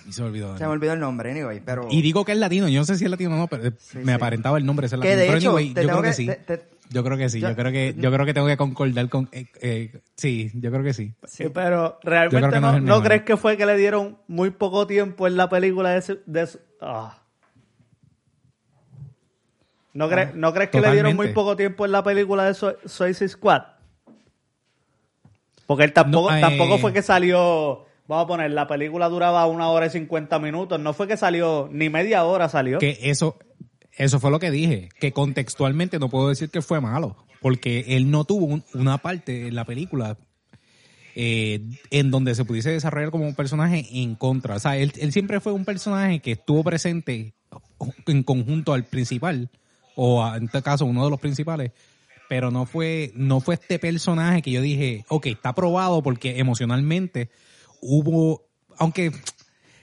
[0.07, 0.57] Y se me olvidó.
[0.57, 1.87] Se me olvidó el nombre, anyway, pero...
[1.91, 3.99] Y digo que es latino, yo no sé si es latino o no, pero Sí,
[3.99, 4.11] me sí.
[4.11, 5.21] aparentaba el nombre ser Que latino.
[5.21, 6.25] de Pero hecho, anyway, te yo tengo creo que, que- sí.
[6.45, 8.55] te- te- yo creo que sí, yo- yo, creo que yo creo que tengo que
[8.55, 11.13] concordar con eh, eh, sí, yo creo que sí.
[11.25, 13.03] Sí, pero realmente no no, es el ¿no mejor.
[13.03, 16.19] crees que fue que le dieron muy poco tiempo en la película de ese...
[16.25, 17.21] de ese- ah.
[19.97, 22.75] ¿No, crees, ¿No crees que le dieron muy poco tiempo en la película de Su-
[22.85, 23.63] Suicide Squad?
[25.65, 27.85] Porque él tampoco, No, eh, tampoco fue que salió...
[28.07, 30.79] Vamos a poner, la película duraba una hora y cincuenta minutos.
[30.79, 32.79] No fue que salió, ni media hora salió.
[32.79, 33.37] Que eso
[33.97, 38.11] eso fue lo que dije, que contextualmente no puedo decir que fue malo, porque él
[38.11, 40.17] no tuvo un- una parte en la película
[41.15, 44.55] eh, en donde se pudiese desarrollar como un personaje en contra.
[44.55, 47.33] O sea, él, él siempre fue un personaje que estuvo presente
[48.05, 49.49] en conjunto al principal,
[49.99, 51.71] o a- en este caso uno de los principales,
[52.29, 57.29] pero no fue, no fue este personaje que yo dije, ok, está probado porque emocionalmente
[57.81, 58.43] hubo,
[58.77, 59.13] aunque es,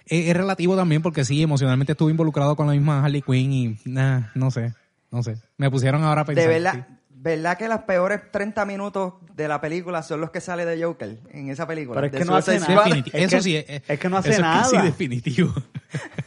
[0.07, 4.29] es relativo también porque sí, emocionalmente estuve involucrado con la misma Harley Quinn y nah,
[4.35, 4.75] no sé,
[5.11, 5.37] no sé.
[5.57, 6.45] Me pusieron ahora a pensar.
[6.45, 6.95] De verdad, sí.
[7.09, 11.19] ¿verdad que los peores 30 minutos de la película son los que sale de Joker
[11.31, 11.95] en esa película?
[11.97, 12.85] Pero es De que no hace nada.
[13.15, 14.85] Eso sí, es, es que no hace eso es casi nada.
[14.87, 15.51] definitivo.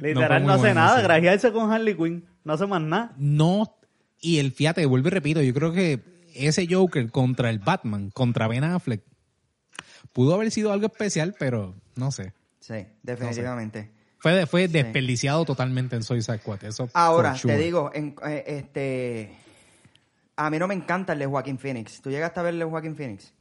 [0.00, 0.96] Literal, no, hace nada.
[0.96, 1.02] sí.
[1.02, 2.26] Grajearse con Harley Quinn.
[2.44, 3.12] No hace más nada.
[3.18, 3.76] No,
[4.20, 6.00] y el fíjate, vuelvo y repito, yo creo que
[6.34, 9.02] ese Joker contra el Batman, contra Ben Affleck,
[10.12, 12.32] pudo haber sido algo especial, pero no sé.
[12.60, 13.90] Sí, definitivamente.
[14.18, 16.62] Fue, fue desperdiciado totalmente en Suicide Squad.
[16.64, 17.54] Eso Ahora, sure.
[17.56, 19.36] te digo, en- eh, este...
[20.36, 22.00] A mí no me encanta el de Joaquín Phoenix.
[22.00, 23.32] ¿Tú llegaste a ver el de Joaquín Phoenix?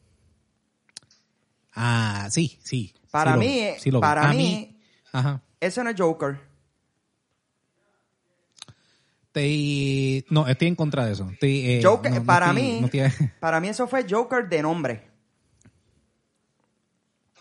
[1.73, 2.93] Ah, sí, sí.
[3.11, 4.01] Para sí mí, vi, sí lo vi.
[4.01, 4.77] para mí-
[5.11, 5.41] Ajá.
[5.59, 6.39] Ese no es Joker.
[9.39, 11.29] Te- no, estoy en contra de eso.
[11.31, 13.01] Estoy, eh, Joker, no- no para estoy- mí, no estoy-
[13.39, 15.09] para mí eso fue Joker de nombre.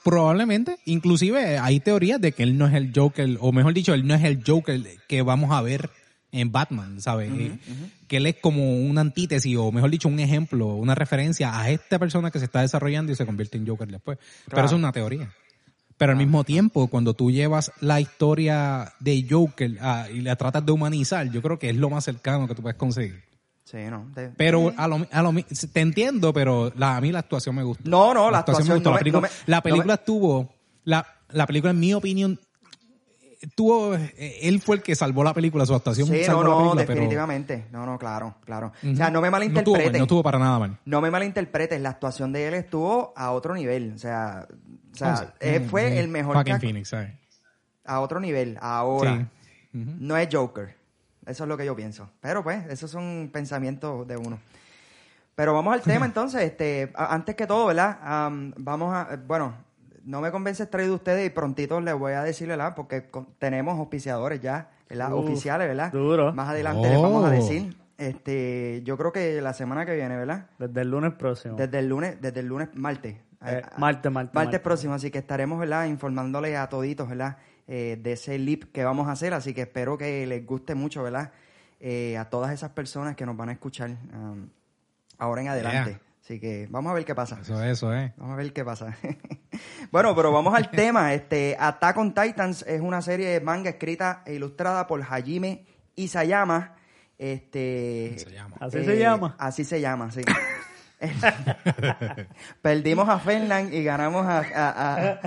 [0.04, 4.06] probablemente, inclusive hay teorías de que él no es el Joker, o mejor dicho, él
[4.06, 5.90] no es el Joker que vamos a ver
[6.32, 7.30] en Batman, ¿sabes?
[7.34, 7.58] Eh,
[8.06, 11.98] Que él es como una antítesis, o mejor dicho, un ejemplo, una referencia a esta
[11.98, 14.18] persona que se está desarrollando y se convierte en Joker después.
[14.48, 15.30] Pero eso es una teoría.
[15.98, 20.64] Pero al mismo tiempo, cuando tú llevas la historia de Joker ah, y la tratas
[20.64, 23.22] de humanizar, yo creo que es lo más cercano que tú puedes conseguir.
[23.64, 24.06] Sí, no.
[24.14, 25.34] de- Pero a lo, a lo
[25.72, 27.82] te entiendo, pero la, a mí la actuación me gustó.
[27.90, 28.90] No, no, la actuación me gustó.
[28.90, 31.92] no la película, no me- la no película me- estuvo, la, la película en mi
[31.92, 32.40] opinión,
[33.54, 36.70] tuvo, él fue el que salvó la película, su actuación Sí, salvó no, la no,
[36.76, 37.66] pero definitivamente.
[37.70, 38.72] No, no, claro, claro.
[38.82, 38.92] Ujú.
[38.92, 39.92] O sea, no me no estuvo, malinterpreten.
[39.92, 40.78] mal, no estuvo para nada mal.
[40.84, 43.92] No me malinterpretes, la actuación de él estuvo a otro nivel.
[43.94, 44.46] O sea,
[44.98, 45.24] sea Oh, sí.
[45.40, 45.98] eh, Mm, fue sí.
[45.98, 47.10] el mejor Joaquin que- Phoenix, ¿sabes?
[47.84, 48.58] a otro nivel.
[48.60, 49.26] Ahora, Sí.
[49.72, 50.74] No es Joker.
[51.26, 52.10] Eso es lo que yo pienso.
[52.20, 54.38] Pero pues, esos son pensamientos de uno.
[55.34, 56.42] Pero vamos al tema entonces.
[56.42, 57.98] Este, antes que todo, ¿verdad?
[58.02, 59.54] Am, vamos a, bueno,
[60.04, 62.74] no me convence el traído de ustedes y prontito les voy a decir, ¿verdad?
[62.74, 65.12] Porque con- tenemos auspiciadores ya, ¿verdad?
[65.12, 65.92] Uf, Oficiales, ¿verdad?
[65.92, 66.32] duro.
[66.32, 67.30] Más adelante les vamos a Oh.
[67.30, 67.76] decir.
[67.98, 70.46] Este, yo creo que la semana que viene, ¿verdad?
[70.58, 71.56] Desde el lunes próximo.
[71.56, 73.16] Desde el lunes, desde el lunes, martes.
[73.44, 74.60] Eh, Ah, martes, martes, martes.
[74.60, 75.86] próximo, así que estaremos, ¿verdad?
[75.86, 77.36] Informándoles a toditos, ¿verdad?
[77.66, 81.02] Eh, de ese lip que vamos a hacer, así que espero que les guste mucho,
[81.02, 81.30] ¿verdad?
[81.80, 84.48] Eh, a todas esas personas que nos van a escuchar um,
[85.18, 85.90] ahora en adelante.
[85.90, 86.00] Yeah.
[86.24, 87.38] Así que vamos a ver qué pasa.
[87.40, 88.12] Eso, eso, eh.
[88.16, 88.94] Vamos a ver qué pasa.
[89.92, 91.14] bueno, pero vamos al tema.
[91.14, 96.74] Este, Attack on Titans es una serie de manga escrita e ilustrada por Hajime Isayama.
[97.16, 98.56] Este, Isayama.
[98.60, 99.36] ¿Así se llama?
[99.38, 100.20] Así se llama, sí.
[102.62, 105.20] Perdimos a Fernán y ganamos a, a, a,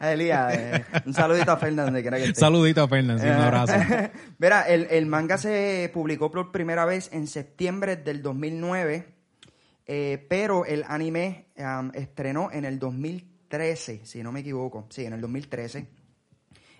[0.00, 0.54] a Elías.
[0.54, 2.40] Eh, Un saludito a Fernán, donde quiera que esté.
[2.40, 3.74] Saludito a Fernández, un abrazo.
[4.38, 9.06] Mira, el, el manga se publicó por primera vez en septiembre del 2009,
[9.86, 11.46] eh, pero el anime
[11.94, 14.86] estrenó en el 2013, si no me equivoco.
[14.90, 15.86] Sí, en el 2013.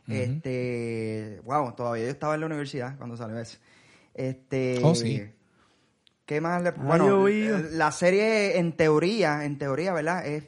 [0.09, 3.59] Este, wow, todavía yo estaba en la universidad cuando salió eso.
[4.15, 5.23] Este, Oh, sí.
[6.27, 7.59] ¿Qué más le, bueno, llovido.
[7.71, 10.27] la serie en teoría, en teoría, ¿verdad?
[10.27, 10.45] Es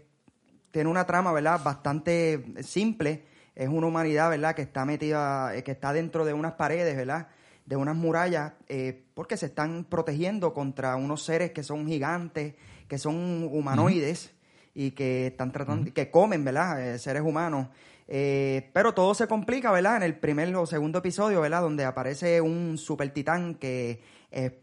[0.70, 1.60] tiene una trama, ¿verdad?
[1.64, 3.24] Bastante simple.
[3.54, 4.54] Es una humanidad, ¿verdad?
[4.54, 7.28] Que está metida, eh, que está dentro de unas paredes, ¿verdad?
[7.64, 12.54] De unas murallas, eh, porque se están protegiendo contra unos seres que son gigantes,
[12.86, 14.32] que son humanoides
[14.74, 16.94] y que están tratando, que comen, ¿verdad?
[16.94, 17.68] Eh, seres humanos.
[18.10, 19.98] Eh, pero todo se complica, ¿verdad?
[19.98, 21.60] En el primer o segundo episodio, ¿verdad?
[21.60, 24.60] Donde aparece un super titán que eh, eh,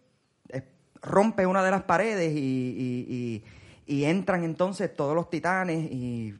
[1.05, 3.43] rompe una de las paredes y, y-
[3.87, 6.33] y- y entran entonces todos los titanes y,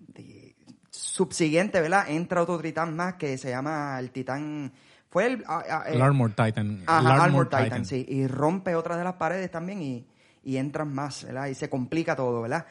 [0.90, 2.10] subsiguiente, ¿verdad?
[2.10, 4.72] Entra otro titán más que se llama el titán...
[5.10, 5.44] Fue el...
[5.48, 6.84] ah, ah, El eh, Armor Titan.
[6.86, 8.06] Ajá, el Armor Titan, sí.
[8.08, 10.06] Y rompe otras de las paredes también y,
[10.44, 11.48] y entran más, ¿verdad?
[11.48, 12.66] Y se complica todo, ¿verdad?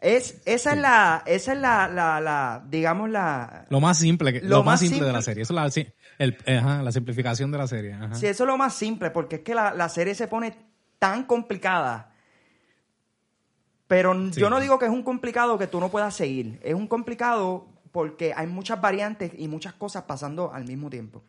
[0.00, 4.40] Es, esa es la, esa es la, la, la, digamos la, Lo más simple, que-
[4.40, 5.42] Lo lo, más simple, de la serie.
[5.42, 5.84] Eso es la,
[6.18, 7.92] el, ajá, la simplificación de la serie.
[7.94, 8.14] Ajá.
[8.14, 10.56] sí, eso es lo más simple, porque es que la, la serie se pone
[10.98, 12.12] tan complicada.
[13.86, 14.40] Pero Sí.
[14.40, 16.60] yo no digo que es un complicado que tú no puedas seguir.
[16.62, 21.22] Es un complicado porque hay muchas variantes y muchas cosas pasando al mismo tiempo.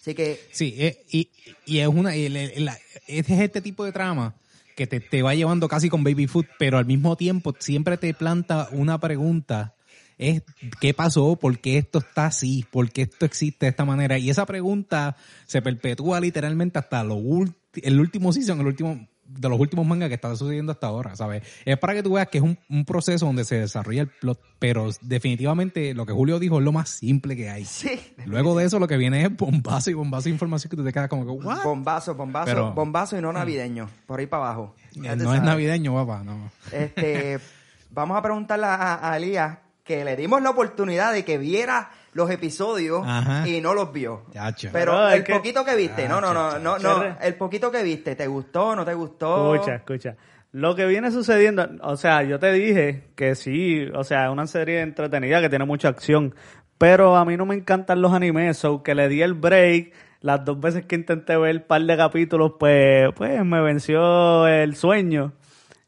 [0.00, 1.30] Así que, Sí, eh, y,
[1.66, 4.34] y es una la- es este tipo de trama
[4.74, 8.14] que te, te va llevando casi con baby food, pero al mismo tiempo siempre te
[8.14, 9.74] planta una pregunta.
[10.18, 10.42] Es
[10.80, 11.36] ¿qué pasó?
[11.36, 12.64] ¿Por qué esto está así?
[12.70, 14.18] ¿Por qué esto existe de esta manera?
[14.18, 19.48] Y esa pregunta se perpetúa literalmente hasta lo ulti- el último season, el último de
[19.48, 21.42] los últimos mangas que está sucediendo hasta ahora, ¿sabes?
[21.64, 24.38] Es para que tú veas que es un, un proceso donde se desarrolla el plot,
[24.58, 27.64] pero definitivamente lo que Julio dijo es lo más simple que hay.
[27.64, 30.84] sí, Luego de eso lo que viene es bombazo y bombazo de información que tú
[30.84, 31.62] te quedas como que, ¿what?
[31.64, 34.74] bombazo, bombazo, Pero- bombazo y no navideño, por ahí para abajo.
[34.96, 36.50] Eh, no es navideño, papá, no.
[36.70, 37.38] Este,
[37.90, 42.30] vamos a preguntarle a, a Elías que le dimos la oportunidad de que viera los
[42.30, 43.48] episodios Ajá.
[43.48, 44.24] y no los vio.
[44.32, 44.68] Chacho.
[44.72, 47.82] Pero No, el que- poquito que viste, no, no, no, no, no, el poquito que
[47.82, 49.54] viste, ¿te gustó, no te gustó?
[49.54, 50.16] Escucha, escucha.
[50.52, 54.46] Lo que viene sucediendo, o sea, yo te dije que sí, o sea, es una
[54.46, 56.34] serie entretenida que tiene mucha acción,
[56.76, 59.92] pero a mí no me encantan los animes, so que le di el break.
[60.20, 64.76] Las dos veces que intenté ver un par de capítulos, pues, pues me venció el
[64.76, 65.32] sueño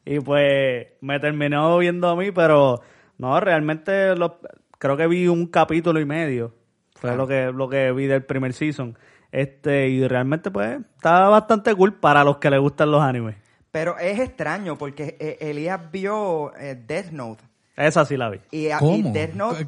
[0.06, 2.80] y pues me terminó viendo a mí, pero
[3.18, 4.40] no, realmente lo-
[4.85, 6.55] creo que vi un capítulo y medio.
[6.97, 8.99] Fue lo que lo que vi del primer season.
[9.33, 13.37] Este, y realmente pues está bastante cool para los que les gustan los animes.
[13.70, 17.42] Pero es extraño porque eh, Elías vio eh, Death Note
[17.77, 18.40] Esa sí la vi.
[18.51, 19.12] y, a- y ¿Cómo?
[19.12, 19.66] Death Note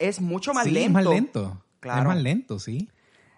[0.00, 0.86] es mucho más sí, lento.
[0.88, 1.62] es más lento.
[1.78, 2.00] Claro.
[2.00, 2.90] Es más lento, sí.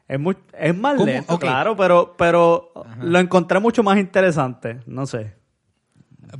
[0.08, 1.06] Es, muy, es más ¿Cómo?
[1.06, 4.80] lento, claro, pero, pero lo encontré mucho más interesante.
[4.86, 5.34] No sé.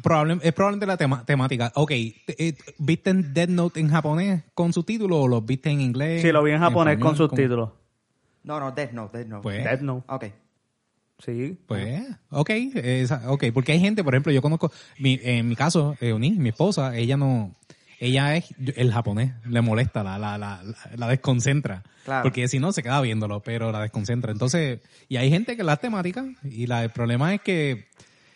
[0.03, 1.73] Probable- es probablemente la tema- temática.
[1.75, 6.23] Ok, eh, ¿viste en Dead Note en japonés con subtítulos o los viste en inglés?
[6.23, 7.31] Sí, lo vi en japonés con español?
[7.31, 7.71] subtítulos.
[8.45, 9.43] No, no, Death Note, Death Note.
[9.43, 10.05] Pues, Death Note.
[10.09, 10.25] Ok.
[11.25, 11.57] Sí.
[11.67, 15.97] Pues, ok, esa- ok, porque hay gente, por ejemplo, yo conozco, mi, en mi caso,
[16.01, 17.55] Eunice, mi esposa, ella no,
[18.01, 22.25] ella es el japonés, le molesta, la, la, la, la, la desconcentra, Claro.
[22.25, 24.33] porque si no se queda viéndolo, pero la desconcentra.
[24.33, 27.87] Entonces, y hay gente que la temática, y la, el problema es que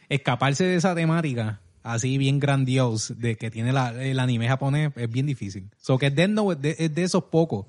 [0.08, 5.08] escaparse de esa temática así bien grandios de que tiene la, el anime japonés es
[5.08, 5.70] bien difícil.
[5.80, 7.66] So que Death Note es de, es de esos pocos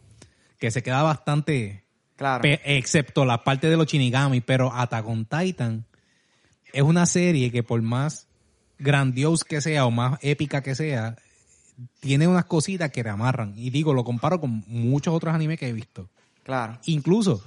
[0.58, 2.44] que se queda bastante Claro.
[2.66, 5.86] Excepto la parte de los Shinigami, pero Attack on Titan
[6.74, 8.28] es una serie que por más
[8.80, 11.16] grandiosa que sea o más épica que sea,
[12.00, 13.54] tiene unas cositas que te amarran.
[13.56, 16.10] Y digo, lo comparo con muchos otros animes que he visto.
[16.44, 16.80] Claro.
[16.86, 17.44] Incluso,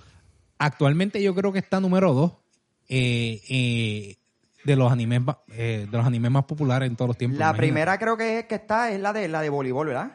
[0.56, 2.32] actualmente yo creo que está número dos
[2.88, 4.16] eh, eh,
[4.64, 7.38] de los animes eh, de los animes más populares en todos los tiempos.
[7.38, 7.58] La imagínate.
[7.66, 10.12] primera creo que es que está es la de la de voleibol, ¿verdad?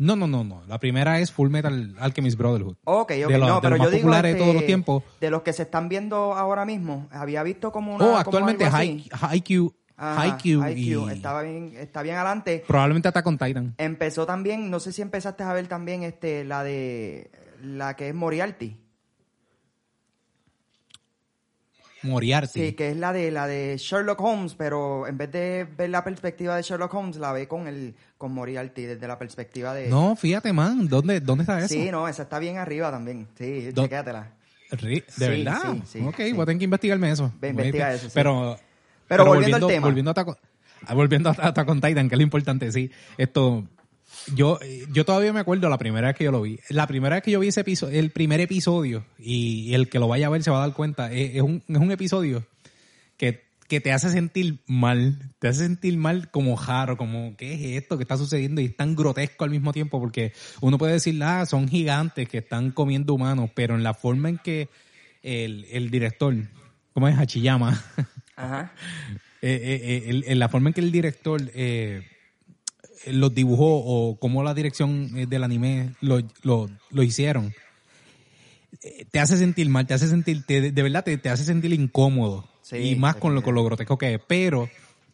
[0.00, 0.62] No, no, no, no.
[0.68, 2.76] La primera es Full Metal Alchemist Brotherhood.
[2.84, 5.02] Ok, ok, De los- no, de pero los yo digo de este, todos los tiempos.
[5.20, 9.74] de los que se están viendo ahora mismo, había visto como una Oh, actualmente Haikyuu,
[9.96, 12.62] Haikyuu y estaba bien, está bien adelante.
[12.68, 13.74] probablemente Attack on Titan.
[13.78, 18.14] Empezó también, no sé si empezaste a ver también este la de la que es
[18.14, 18.76] Moriarty.
[22.02, 22.60] Moriarty.
[22.68, 26.04] Sí, que es la de la de Sherlock Holmes, pero en vez de ver la
[26.04, 30.16] perspectiva de Sherlock Holmes, la ve con el con Moriarty desde la perspectiva de No,
[30.16, 30.88] fíjate, man.
[30.88, 31.68] ¿Dónde, dónde está eso?
[31.68, 33.28] Sí, no, esa está bien arriba también.
[33.36, 34.32] Sí, Do- chequéatela.
[34.70, 35.60] Sí, ¿De verdad?
[35.62, 37.32] sí, sí, ok, voy a tener que investigarme eso.
[37.40, 38.08] Ve, investiga eso.
[38.12, 38.58] Pero,
[39.06, 39.86] Pero volviendo al tema.
[39.86, 40.14] Volviendo a
[40.86, 42.90] ah, volviendo a Attack on Titan, que es lo importante, sí.
[43.16, 43.64] Esto,
[44.34, 44.58] yo,
[44.92, 46.58] yo todavía me acuerdo la primera vez que yo lo vi.
[46.68, 49.98] La primera vez que yo vi ese episodio, el primer episodio, y, y el que
[49.98, 52.46] lo vaya a ver se va a dar cuenta, es, es un, es un episodio
[53.16, 57.82] que, que te hace sentir mal, te hace sentir mal como jaro, como qué es
[57.82, 61.22] esto que está sucediendo y es tan grotesco al mismo tiempo porque uno puede decir,
[61.22, 64.68] ah, son gigantes que están comiendo humanos, pero en la forma en que
[65.22, 66.34] el, el director,
[66.94, 67.82] ¿cómo es Hachiyama?
[68.36, 68.72] Ajá.
[69.40, 72.02] Eh, eh, eh, en la forma en que el director eh,
[73.06, 77.54] los dibujó o cómo la dirección eh, del anime lo, lo, lo hicieron,
[78.82, 81.72] eh, te hace sentir mal, te hace sentir, te- de verdad te, te hace sentir
[81.72, 82.48] incómodo.
[82.62, 84.20] Sí, y más con lo, con lo grotesco que es.
[84.26, 84.68] Pero,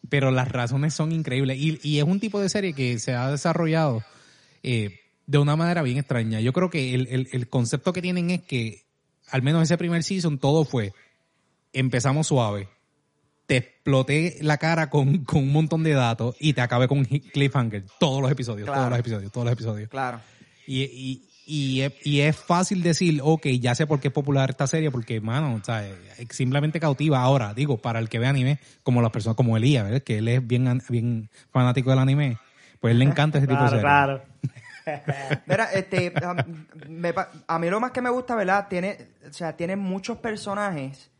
[0.09, 1.59] pero las razones son increíbles.
[1.59, 4.03] Y, y es un tipo de serie que se ha desarrollado
[4.63, 6.41] eh, de una manera bien extraña.
[6.41, 8.83] Yo creo que el, el, el concepto que tienen es que,
[9.31, 10.93] al menos ese primer season, todo fue,
[11.73, 12.69] empezamos suave,
[13.47, 17.85] te exploté la cara con, con un montón de datos y te acabé con cliffhanger
[17.99, 18.81] todos los episodios, Claro.
[18.81, 19.89] todos los episodios, todos los episodios.
[19.91, 20.21] Claro.
[20.67, 24.49] Y, y, y, es, y es fácil decir, ok, ya sé por qué es popular
[24.51, 25.97] esta serie, porque, mano, o sea, es
[26.31, 27.21] simplemente cautiva.
[27.21, 30.01] Ahora, digo, para el que ve anime, como las personas como Elías, ¿verdad?
[30.03, 32.39] que él es bien, bien fanático del anime,
[32.81, 34.33] pues él le encanta ese tipo de Claro, series.
[34.87, 35.43] claro.
[35.47, 36.35] Mira, este, a,
[36.89, 37.15] me
[37.47, 38.69] a mí lo más que me gusta, ¿verdad?
[38.69, 41.11] Tiene, o sea, tiene muchos personajes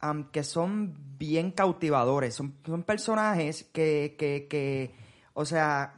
[0.00, 2.34] am, que son bien cautivadores.
[2.34, 4.94] Son, son personajes que, que, que,
[5.34, 5.94] o sea,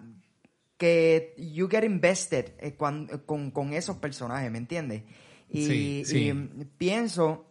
[0.77, 5.03] que you get invested eh, con, con esos personajes, ¿me entiendes?
[5.51, 6.29] Y, Sí, sí.
[6.29, 7.47] y pienso,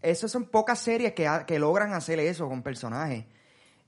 [0.00, 3.24] esas son pocas series que, que logran hacer eso con personajes.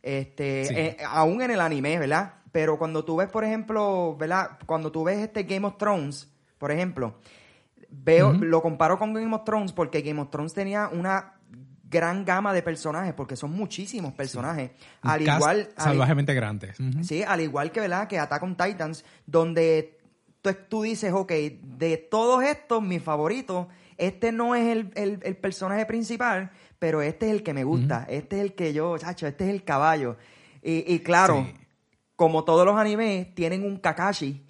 [0.02, 0.74] Este, Sí.
[0.76, 2.34] eh, aún en el anime, ¿verdad?
[2.50, 4.58] Pero cuando tú ves, por ejemplo, ¿verdad?
[4.66, 7.14] Cuando tú ves este Game of Thrones, por ejemplo,
[7.88, 11.40] veo, lo comparo con Game of Thrones porque Game of Thrones tenía una
[11.92, 14.70] gran gama de personajes, porque son muchísimos personajes.
[15.02, 16.72] Al cast igual, al- salvajemente grande.
[16.80, 17.04] Ujú.
[17.04, 18.08] Sí, al igual que, ¿verdad?
[18.08, 19.98] Que Attack on Titans, donde
[20.40, 25.36] tú, tú dices, ok, de todos estos, mi favorito, este no es el, el- el
[25.36, 26.50] personaje principal,
[26.80, 29.50] pero este es el que me gusta, este es el que yo, chacho, este es
[29.50, 30.16] el caballo.
[30.62, 31.54] Y, y claro, Sí.
[32.16, 34.44] como todos los animes, tienen un Kakashi,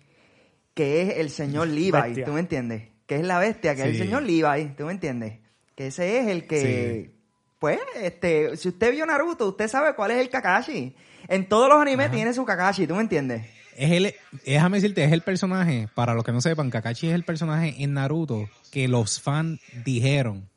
[0.74, 2.24] que es el señor Levi, Bestia.
[2.24, 2.88] ¿tú me entiendes?
[3.06, 5.40] Que es la bestia, que es el señor Levi, ¿tú me entiendes?
[5.74, 7.14] Que ese es el que...
[7.62, 10.96] Pues, este, si usted vio Naruto, usted sabe cuál es el Kakashi.
[11.28, 13.46] En todos los animes tiene su Kakashi, ¿tú me entiendes?
[13.76, 17.22] Es el, déjame decirte, es el personaje, para los que no sepan, Kakashi es el
[17.22, 20.48] personaje en Naruto que los fans dijeron,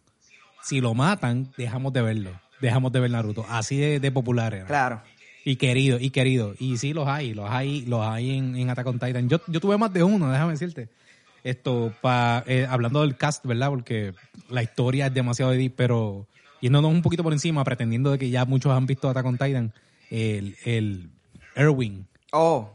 [0.64, 3.46] si lo matan, dejamos de verlo, dejamos de ver Naruto.
[3.50, 4.66] Así de, de popular era.
[4.66, 5.04] Claro.
[5.44, 6.56] Y querido, y querido.
[6.58, 9.30] Y sí, los hay, los hay, los hay en, en Attack on Titan.
[9.30, 10.90] Yo, yo tuve más de uno, déjame decirte.
[11.44, 13.70] Esto, pa, eh, hablando del cast, ¿verdad?
[13.70, 14.16] Porque
[14.50, 16.26] la historia es demasiado deep, pero
[16.66, 19.74] yéndonos un poquito por encima, pretendiendo de que ya muchos han visto Attack on Titan,
[20.10, 21.10] el, el
[21.56, 22.72] Erwin, Oh,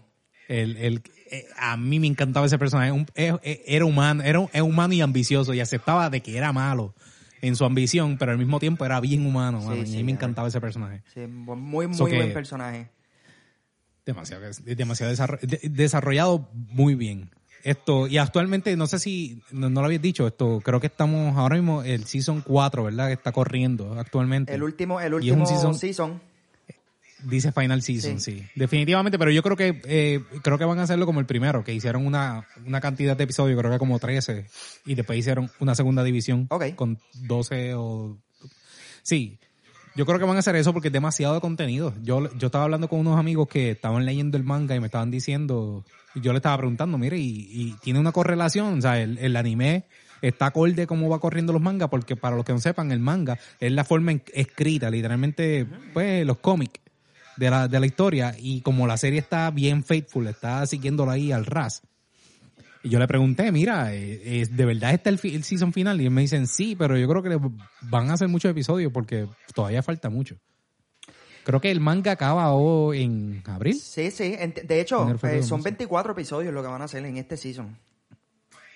[0.48, 2.92] el, el, eh, a mí me encantaba ese personaje.
[2.92, 6.52] Un- eh, eh, era humano, era, era humano y ambicioso y aceptaba de que era
[6.52, 6.94] malo
[7.42, 9.60] en su ambición, pero al mismo tiempo era bien humano.
[9.60, 11.02] Sí, mano, y sí, a mí me encantaba ese personaje.
[11.12, 12.88] sí, muy, muy So buen personaje.
[14.06, 17.30] Demasiado, demasiado desarro- de- desarrollado muy bien.
[17.62, 21.36] Esto, y actualmente, no sé si, no, no lo habías dicho, esto, creo que estamos
[21.36, 23.08] ahora mismo, el Season 4, ¿verdad?
[23.08, 24.54] Que está corriendo actualmente.
[24.54, 26.20] El último, el último season- season.
[27.22, 28.38] Dice Final Season, Sí.
[28.38, 28.46] sí.
[28.54, 31.74] Definitivamente, pero yo creo que eh, creo que van a hacerlo como el primero, que
[31.74, 34.46] hicieron una, una cantidad de episodios, creo que como 13,
[34.86, 36.74] y después hicieron una segunda división Ok.
[36.76, 38.16] con 12 o...
[39.02, 39.38] Sí,
[39.94, 41.92] yo creo que van a hacer eso porque es demasiado de contenido.
[42.02, 45.10] Yo, yo estaba hablando con unos amigos que estaban leyendo el manga y me estaban
[45.10, 49.18] diciendo, y yo le estaba preguntando, mire, y, y tiene una correlación, o sea, el,
[49.18, 49.84] el anime
[50.22, 53.38] está acorde cómo va corriendo los mangas, porque para los que no sepan, el manga
[53.58, 56.80] es la forma escrita, literalmente, pues, los cómics
[57.36, 61.32] de la, de la historia, y como la serie está bien faithful, está siguiéndolo ahí
[61.32, 61.82] al ras.
[62.82, 66.00] Y yo le pregunté, mira, eh, eh, ¿de verdad está el, season final?
[66.00, 67.38] Y me dicen, sí, pero yo creo que
[67.82, 70.36] van a hacer muchos episodios porque todavía falta mucho.
[71.44, 72.50] Creo que el manga acaba
[72.94, 73.74] en abril.
[73.74, 74.34] Sí, sí.
[74.64, 75.64] De hecho, eh, son marzo.
[75.64, 77.76] 24 episodios lo que van a hacer en este season.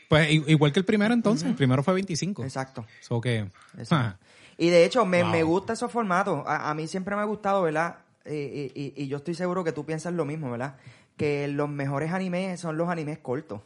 [0.09, 2.45] Pues igual que el primero entonces, el primero fue 25.
[2.45, 2.85] Exacto.
[3.01, 4.19] So que, Exacto.
[4.59, 5.33] Y de hecho, me, Wow.
[5.33, 6.43] me gusta esos formatos.
[6.47, 7.97] A, a mí siempre me ha gustado, ¿verdad?
[8.27, 10.77] Y, y- y yo estoy seguro que tú piensas lo mismo, ¿verdad?
[11.17, 13.61] Que los mejores animes son los animes cortos.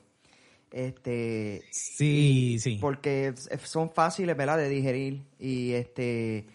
[0.71, 2.79] Este, sí, sí.
[2.81, 4.59] porque son fáciles, ¿verdad?
[4.59, 6.47] De digerir y este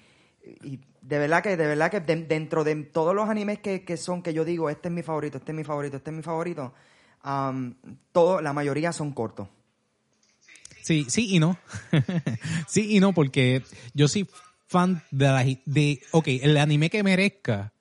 [0.64, 3.98] y de verdad que de verdad que de- dentro de todos los animes que, que
[3.98, 6.22] son que yo digo este es mi favorito, este es mi favorito, este es mi
[6.24, 6.74] favorito,
[7.22, 7.76] am,
[8.12, 9.48] todo la mayoría son cortos.
[10.84, 11.58] Sí, sí y no.
[12.68, 14.28] sí y no, porque yo soy
[14.68, 17.73] fan de la, de, ok, el anime que merezca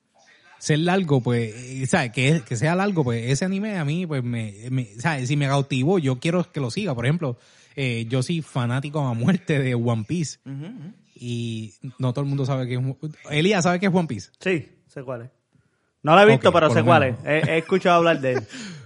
[0.63, 2.13] ser largo, pues, eh, ¿sabes?
[2.13, 5.27] Que, que sea largo, pues, ese anime a mí, pues, me, me ¿sabes?
[5.27, 6.95] Si me cautivó, yo quiero que lo siga.
[6.95, 7.37] Por ejemplo,
[7.75, 10.39] eh, yo soy fanático a muerte de One Piece.
[11.15, 12.81] Y no todo el mundo sabe que es
[13.29, 14.31] Elías sabe que es One Piece.
[14.39, 15.29] Sí, sé cuál es.
[16.01, 17.15] No lo he visto, pero sé cuál es.
[17.25, 18.43] He, he escuchado hablar de él.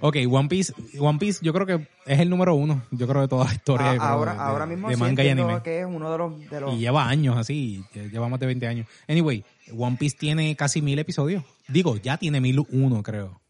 [0.00, 3.28] Ok, One Piece, One Piece yo creo que es el número uno, yo creo de
[3.28, 5.44] toda la historia A- yo creo, ahora, de, ahora mismo de sí manga y entiendo
[5.52, 5.62] anime.
[5.62, 8.46] que es uno de los, de los Y lleva años así, lle- lleva más de
[8.46, 8.86] 20 años.
[9.08, 9.44] Anyway,
[9.76, 11.42] One Piece tiene casi mil episodios.
[11.68, 13.40] Digo, ya tiene mil uno, creo.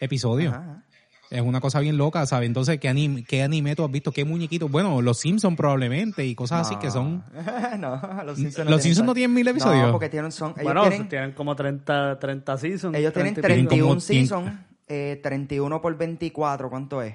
[0.00, 0.54] Episodios.
[0.54, 0.82] Ajá.
[1.30, 2.48] Es una cosa bien loca, ¿sabes?
[2.48, 4.10] Entonces, ¿qué anime, ¿qué anime tú has visto?
[4.10, 4.68] ¿Qué muñequitos?
[4.68, 7.22] Bueno, los Simpsons probablemente y cosas así que son...
[7.78, 9.86] no, los Simpsons ¿Los Simpsons no tienen mil episodios?
[9.86, 12.96] No, porque tienen son ellos bueno, tienen tienen, como 30, 30 seasons.
[12.96, 13.68] ellos tienen 30 y pico.
[13.68, 14.52] 31 como cien- seasons,
[14.90, 17.14] eh, 31 por 24, ¿cuánto es?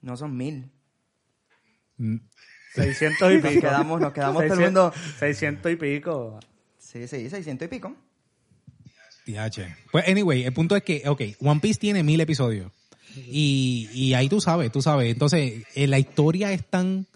[0.00, 0.70] No son mil.
[1.98, 2.16] Mm,
[2.74, 3.60] 600 y Nos pico.
[3.60, 6.40] quedamos, nos quedamos todo el 600, mundo 600 y pico.
[6.78, 7.94] Sí, sí, 600 y pico.
[9.26, 9.60] TH.
[9.92, 12.72] Pues anyway, el punto es que, ok, One Piece tiene mil episodios.
[13.16, 15.12] Y, y ahí tú sabes, tú sabes.
[15.12, 17.06] Entonces, eh, la historia es tan,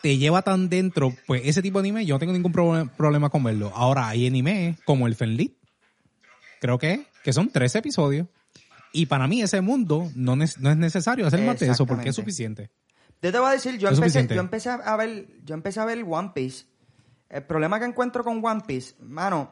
[0.00, 3.30] te lleva tan dentro, pues ese tipo de anime yo no tengo ningún proble- problema
[3.30, 3.72] con verlo.
[3.74, 5.54] Ahora, hay anime como el Fenlit,
[6.60, 8.28] creo que, que son tres episodios.
[8.96, 12.14] Y para mí ese mundo no, no es necesario hacer más de eso porque es
[12.16, 12.70] suficiente.
[13.20, 14.34] Yo te voy a decir, yo Es empecé, suficiente.
[14.36, 16.66] yo empecé a ver, yo empecé a ver One Piece.
[17.28, 19.50] El problema que encuentro con One Piece, mano,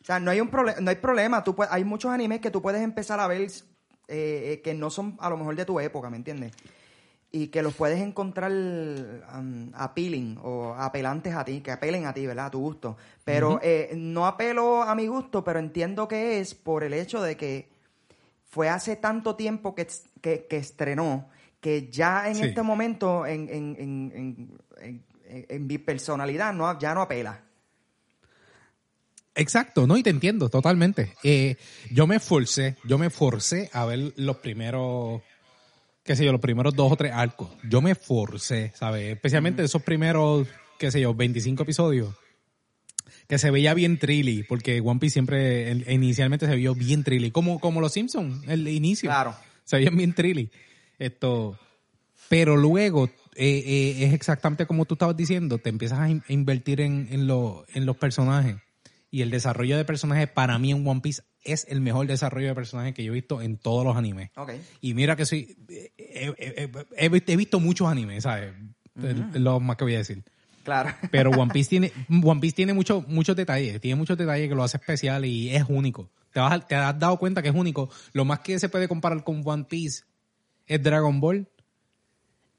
[0.00, 1.42] o sea, no hay un problema, no hay problema.
[1.42, 3.50] Tú hay muchos animes que tú puedes empezar a ver eh,
[4.06, 6.52] eh, que no son a lo mejor de tu época, ¿me entiendes?
[7.32, 12.24] Y que los puedes encontrar um, appealing o apelantes a ti, que apelen a ti,
[12.24, 12.46] ¿verdad?
[12.46, 12.96] A tu gusto.
[13.24, 17.36] Pero eh, no apelo a mi gusto, pero entiendo que es por el hecho de
[17.36, 17.77] que
[18.58, 19.86] fue hace tanto tiempo que,
[20.20, 21.28] que, que estrenó
[21.60, 22.42] que ya en Sí.
[22.42, 27.40] este momento en, en, en, en, en- en- en mi personalidad no, ya no apela.
[29.36, 31.14] Exacto, no, y te entiendo totalmente.
[31.22, 31.54] Eh,
[31.92, 35.22] yo me forcé, yo me forcé a ver los primeros,
[36.02, 37.48] qué sé yo, los primeros dos o tres arcos.
[37.62, 39.12] Yo me forcé, ¿sabes?
[39.14, 40.48] Especialmente esos primeros,
[40.80, 42.12] qué sé yo, 25 episodios.
[43.26, 47.30] Que se veía bien trilly, porque One Piece siempre, el- inicialmente se vio bien trilly.
[47.30, 49.08] Como, como los Simpsons, el inicio.
[49.08, 49.34] Claro.
[49.64, 50.50] Se veían bien trilly.
[50.98, 51.58] Esto,
[52.28, 53.06] pero luego
[53.36, 57.08] eh, eh, es exactamente como tú estabas diciendo, te empiezas a in- a invertir en,
[57.10, 58.56] en, lo- en los personajes.
[59.10, 62.54] Y el desarrollo de personajes para mí en One Piece es el mejor desarrollo de
[62.54, 64.30] personajes que yo he visto en todos los animes.
[64.36, 64.52] Ok.
[64.82, 65.56] Y mira que soy,
[65.96, 68.52] he, visto- he visto muchos animes, ¿sabes?
[69.02, 70.24] Es Lo más que voy a decir.
[70.64, 70.90] Claro.
[71.10, 71.92] Pero One Piece tiene,
[72.22, 75.64] One Piece tiene muchos muchos detalles, tiene muchos detalles que lo hace especial y es
[75.68, 76.10] único.
[76.32, 77.88] Te, vas, a- te has dado cuenta que es único.
[78.12, 80.02] Lo más que se puede comparar con One Piece
[80.66, 81.48] es Dragon Ball.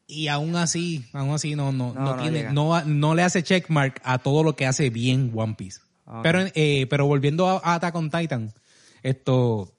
[0.07, 4.17] Y aún así, aún así no, no, No, tiene, no, no le hace checkmark a
[4.17, 5.81] todo lo que hace bien One Piece.
[6.23, 8.51] Pero, eh, pero volviendo a, a Attack on Titan,
[9.03, 9.71] esto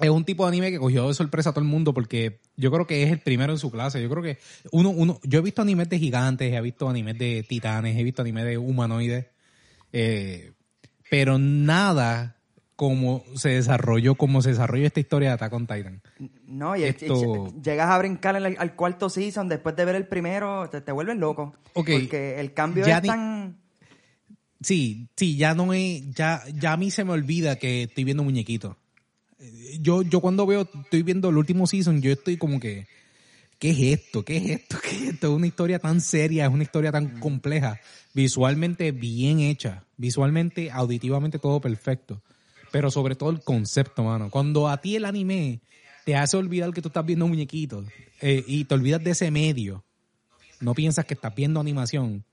[0.00, 2.70] es un tipo de anime que cogió de sorpresa a todo el mundo porque yo
[2.72, 4.02] creo que es el primero en su clase.
[4.02, 4.38] Yo creo que
[4.72, 8.22] uno, uno, yo he visto animes de gigantes, he visto animes de titanes, he visto
[8.22, 9.26] animes de humanoides,
[9.92, 10.52] eh,
[11.10, 12.36] pero nada
[12.76, 16.02] como se desarrolló, como se desarrolló esta historia de Attack on Titan.
[16.44, 20.08] No, y, Esto- llegas a brincar en el- al cuarto season después de ver el
[20.08, 21.54] primero, te, te vuelves loco.
[21.72, 23.58] Porque el cambio Ya es ni- tan...
[24.60, 28.24] Sí, sí, ya no es, ya, ya a mí se me olvida que estoy viendo
[28.24, 28.76] muñequitos.
[29.44, 32.86] Eh, Yo, yo cuando veo, estoy viendo el último season, yo estoy como que,
[33.58, 34.24] ¿qué es esto?
[34.24, 34.78] ¿Qué es esto?
[34.82, 35.28] ¿Qué es esto?
[35.28, 37.80] Es una historia tan seria, es una historia tan compleja,
[38.14, 42.22] visualmente bien hecha, visualmente, auditivamente todo perfecto,
[42.70, 44.30] pero sobre todo el concepto, mano.
[44.30, 45.60] Cuando a ti el anime
[46.04, 47.86] te hace olvidar que tú estás viendo muñequitos
[48.20, 49.84] eh, y te olvidas de ese medio,
[50.60, 52.24] no piensas que estás viendo animación,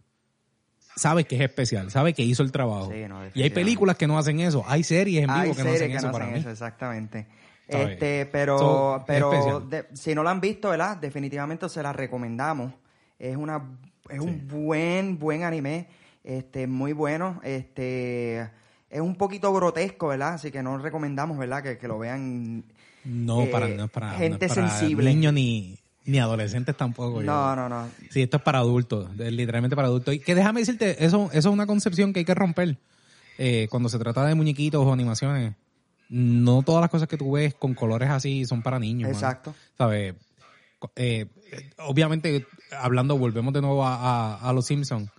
[0.96, 2.92] sabes que es especial, sabes que hizo el trabajo.
[2.92, 5.64] Sí, no, y hay películas que no hacen eso, hay series en vivo Hay que
[5.64, 6.40] no hacen que eso no para hacen mí.
[6.42, 7.28] eso, exactamente.
[7.68, 10.98] Este, pero, So, pero de- si no la han visto, ¿verdad?
[10.98, 12.74] Definitivamente se la recomendamos.
[13.18, 13.64] Es una,
[14.10, 15.88] es un buen, buen anime,
[16.24, 18.42] este, muy bueno, este,
[18.90, 20.34] es un poquito grotesco, ¿verdad?
[20.34, 21.64] Así que no recomendamos, ¿verdad?
[21.64, 22.66] Que, que lo vean.
[23.06, 25.16] No, eh, para, no para, gente no para sensible.
[25.16, 27.22] ni, ni adolescentes tampoco.
[27.22, 27.88] yo- No, no, no.
[28.10, 30.14] Sí, esto es para adultos, es literalmente para adultos.
[30.16, 32.78] Y que déjame decirte, eso, eso es una concepción que hay que romper.
[33.38, 35.54] Eh, cuando se trata de muñequitos o animaciones,
[36.10, 39.10] no todas las cosas que tú ves con colores así son para niños.
[39.10, 39.56] Exacto.
[39.78, 40.16] ¿Sabes?
[40.96, 41.28] Eh,
[41.80, 42.46] obviamente,
[42.78, 43.96] hablando, volvemos de nuevo a,
[44.36, 45.10] a, a los Simpsons.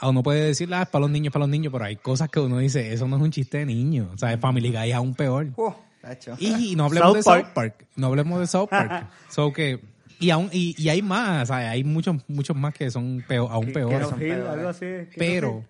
[0.00, 2.40] Uno puede decir, ah, es para los niños, para los niños, pero hay cosas que
[2.40, 4.08] uno dice, eso no es un chiste de niños.
[4.14, 5.48] O sea, Family Guy es aún peor.
[5.56, 5.76] Uh, tacho.
[6.38, 7.44] Y no hablemos South de Park.
[7.46, 7.86] South Park.
[7.96, 9.06] No hablemos de South Park.
[9.30, 9.80] so que,
[10.18, 13.48] y aún, y, y hay más, o sea, hay muchos, muchos más que son peor,
[13.50, 14.10] aún peores.
[14.12, 14.86] algo así.
[15.16, 15.64] pero,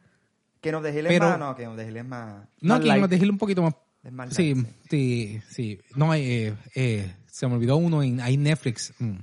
[0.61, 2.45] Que nos de es pero- más, no, que nos de es más...
[2.61, 3.75] no, Más que nos dejé un poquito más.
[4.05, 5.81] Es más Sí, light, sí, sí.
[5.95, 8.93] No, eh, eh, se me olvidó uno en, hay Netflix.
[8.99, 9.17] Mm.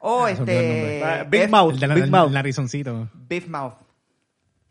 [0.00, 1.24] Oh, Ah, este...
[1.30, 1.72] Big Mouth.
[1.74, 2.30] El de la, Big Mouth.
[2.30, 3.08] narizoncito.
[3.14, 3.72] Beef Mouth.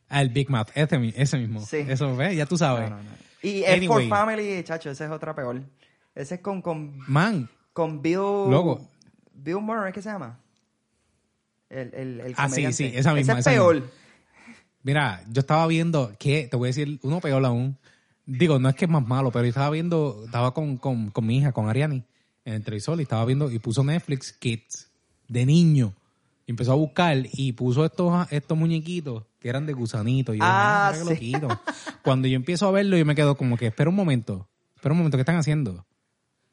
[0.08, 1.62] Ah, el Big Mouth, ese, ese mismo.
[1.66, 1.78] Sí.
[1.88, 2.36] Eso, ¿ves?
[2.38, 2.88] Ya tú sabes.
[2.92, 3.10] No, no, no.
[3.44, 4.08] Y F Anyway.
[4.10, 5.62] for Family, chacho, ese es otra peor.
[6.16, 8.16] Ese es con, con, Man, con Bill...
[8.50, 8.82] Loco.
[9.34, 10.40] Bill Murray, ¿qué se llama?
[11.70, 13.76] El, el, el Ah, sí, sí, esa misma, Ese es esa peor.
[13.76, 13.90] misma.
[14.84, 17.78] Mira, yo estaba viendo que, te voy a decir, uno peor aún.
[18.26, 21.26] Digo, no es que es más malo, pero yo estaba viendo, estaba con, con, con
[21.26, 22.04] mi hija, con Ariani,
[22.46, 24.90] en el televisor y estaba viendo, y puso Netflix Kids
[25.28, 25.94] de niño.
[26.46, 30.34] Y empezó a buscar y puso estos, estos muñequitos que eran de gusanito.
[30.34, 31.04] Y yo, Ah, "Ah, sí.
[31.06, 31.48] loquito".
[32.02, 34.98] Cuando yo empiezo a verlo, yo me quedo como que, espera un momento, espera un
[34.98, 35.86] momento, ¿qué están haciendo?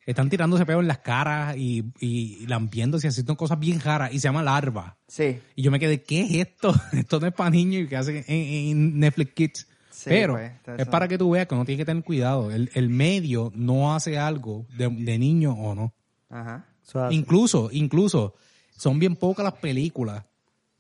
[0.07, 4.19] Están tirándose peo en las caras y, y lampiéndose y haciendo cosas bien raras y
[4.19, 4.99] se llama larva.
[5.07, 6.75] Sí, Y yo me quedé, ¿qué es esto?
[6.93, 9.67] Esto no es para niños y que hacen en, en Netflix Kids.
[9.93, 12.51] Sí, Pero pues, es para que tú veas que uno tiene que tener cuidado.
[12.51, 15.95] El, el medio no hace algo de, de niño o no.
[16.29, 16.65] Ajá.
[17.11, 18.35] Incluso, incluso,
[18.77, 20.25] son bien pocas las películas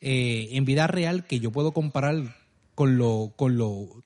[0.00, 2.36] eh, en vida real que yo puedo comparar
[2.74, 4.04] con lo, con lo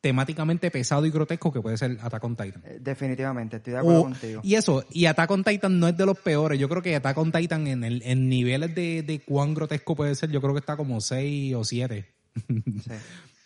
[0.00, 2.62] temáticamente pesado y grotesco que puede ser Attack on Titan.
[2.66, 4.40] Eh, Definitivamente, estoy de acuerdo O- contigo.
[4.44, 6.58] y eso, y Attack on Titan no es de los peores.
[6.60, 10.14] Yo creo que Attack on Titan en, el, en niveles de, de cuán grotesco puede
[10.14, 12.06] ser, yo creo que está como 6 o 7.
[12.36, 12.42] Sí.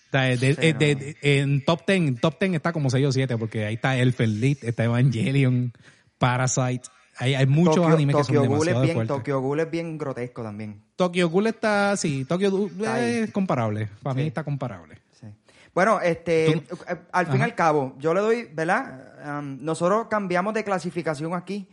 [0.09, 0.79] O sea, de- Sí, de- no.
[0.79, 3.75] de- de- en top 10, en top 10 está como 6 o 7, porque ahí
[3.75, 5.73] está Elfen está Evangelion,
[6.17, 6.89] Parasite.
[7.21, 9.17] Hay, hay muchos Tokyo, animes que son Ghoul es demasiado bien, fuertes.
[9.17, 10.83] Tokyo Ghoul es bien grotesco también.
[10.97, 13.89] Tokyo Ghoul está, sí, Tokyo Ghoul es comparable.
[14.03, 14.21] Para Sí.
[14.23, 14.99] mí está comparable.
[15.21, 15.27] Sí.
[15.75, 19.39] Bueno, este, Tú- eh, al fin y al cabo, yo le doy, ¿verdad?
[19.41, 21.69] Um, nosotros cambiamos de clasificación aquí.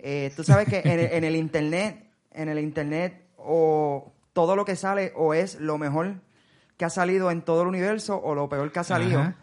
[0.00, 4.64] Eh, tú sabes que en el, en el internet, en el internet, o todo lo
[4.64, 6.14] que sale o es lo mejor
[6.76, 9.20] que ha salido en todo el universo o lo peor que ha salido.
[9.20, 9.36] Ajá.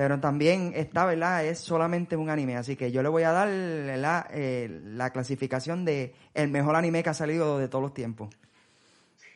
[0.00, 1.44] Pero también está, ¿verdad?
[1.44, 2.56] Es solamente un anime.
[2.56, 4.24] Así que yo le voy a dar ¿verdad?
[4.32, 8.30] Eh, la clasificación de el mejor anime que ha salido de todos los tiempos.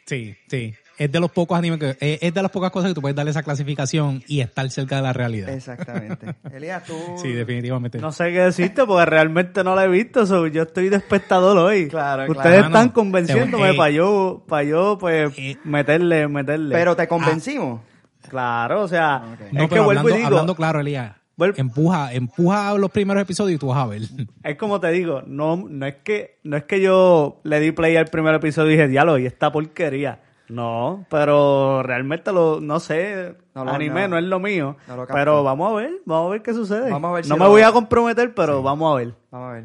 [0.06, 0.72] Sí, sí.
[0.96, 3.14] Es de los pocos animes que, eh, es de las pocas cosas que tú puedes
[3.14, 5.50] darle esa clasificación y estar cerca de la realidad.
[5.50, 6.34] Exactamente.
[6.54, 6.94] Elías, tú...
[7.20, 7.98] Sí, definitivamente.
[7.98, 10.24] No sé qué decirte porque realmente no la he visto.
[10.24, 11.88] so, yo estoy de espectador hoy.
[11.88, 12.66] Claro, Ustedes claro.
[12.68, 15.58] están convenciéndome te- para yo, para yo, pues, Eh.
[15.64, 16.74] meterle, meterle.
[16.74, 17.82] Pero te convencimos.
[18.28, 21.54] Claro, o sea, es No, que pero vuelvo hablando, y digo, hablando claro, Elías, Vuelvo-
[21.58, 24.02] empuja, empuja los primeros episodios y tú vas a ver.
[24.44, 27.96] es como te digo, no, no es que, no es que yo le di play
[27.96, 30.20] al primer episodio y dije, diálogo, y esta porquería.
[30.46, 34.08] No, pero realmente lo, no sé, No lo- anime no.
[34.08, 34.76] no, es lo mío.
[34.86, 35.14] No lo capto.
[35.14, 36.90] pero vamos a ver, vamos a ver qué sucede.
[36.90, 39.14] Vamos a ver si no me voy a comprometer, pero vamos a ver.
[39.30, 39.64] Vamos a ver.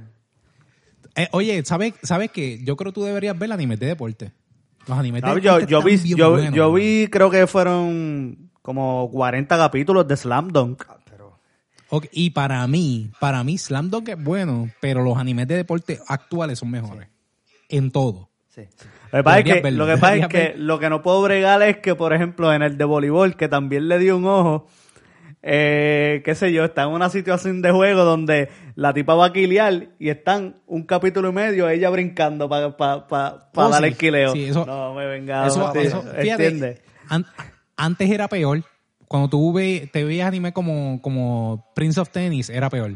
[1.15, 4.31] Eh, oye, ¿sabes sabes que Yo creo que tú deberías ver animes de deporte.
[4.87, 9.57] Los animes de yo, deporte yo vi, yo, yo vi, creo que fueron como 40
[9.57, 10.83] capítulos de Slam Dunk.
[10.87, 11.39] Ah, pero...
[11.89, 15.99] Ok, y para mí, para mí Slam Dunk es bueno, pero los animes de deporte
[16.07, 17.07] actuales son mejores.
[17.67, 18.29] En todo.
[18.49, 18.87] Sí, sí.
[19.11, 21.19] Lo que pasa es que, verlo, lo, que, pasa es que lo que no puedo
[21.23, 24.67] bregar es que, por ejemplo, en el de voleibol, que también le dio un ojo,
[25.41, 29.33] eh, qué sé yo, está en una situación de juego donde la tipa va a
[29.33, 33.87] quiliar y están un capítulo y medio ella brincando para pa, pa, pa Oh, darle
[33.87, 33.93] sí.
[33.93, 34.31] el quileo.
[34.33, 36.81] Sí, eso- no me venga, Eso, eso, fíjate, ¿entiendes?
[37.07, 37.25] an-
[37.79, 38.63] antes era peor.
[39.07, 42.93] Cuando tú ve, te veías anime como, como Prince of Tennis, era peor.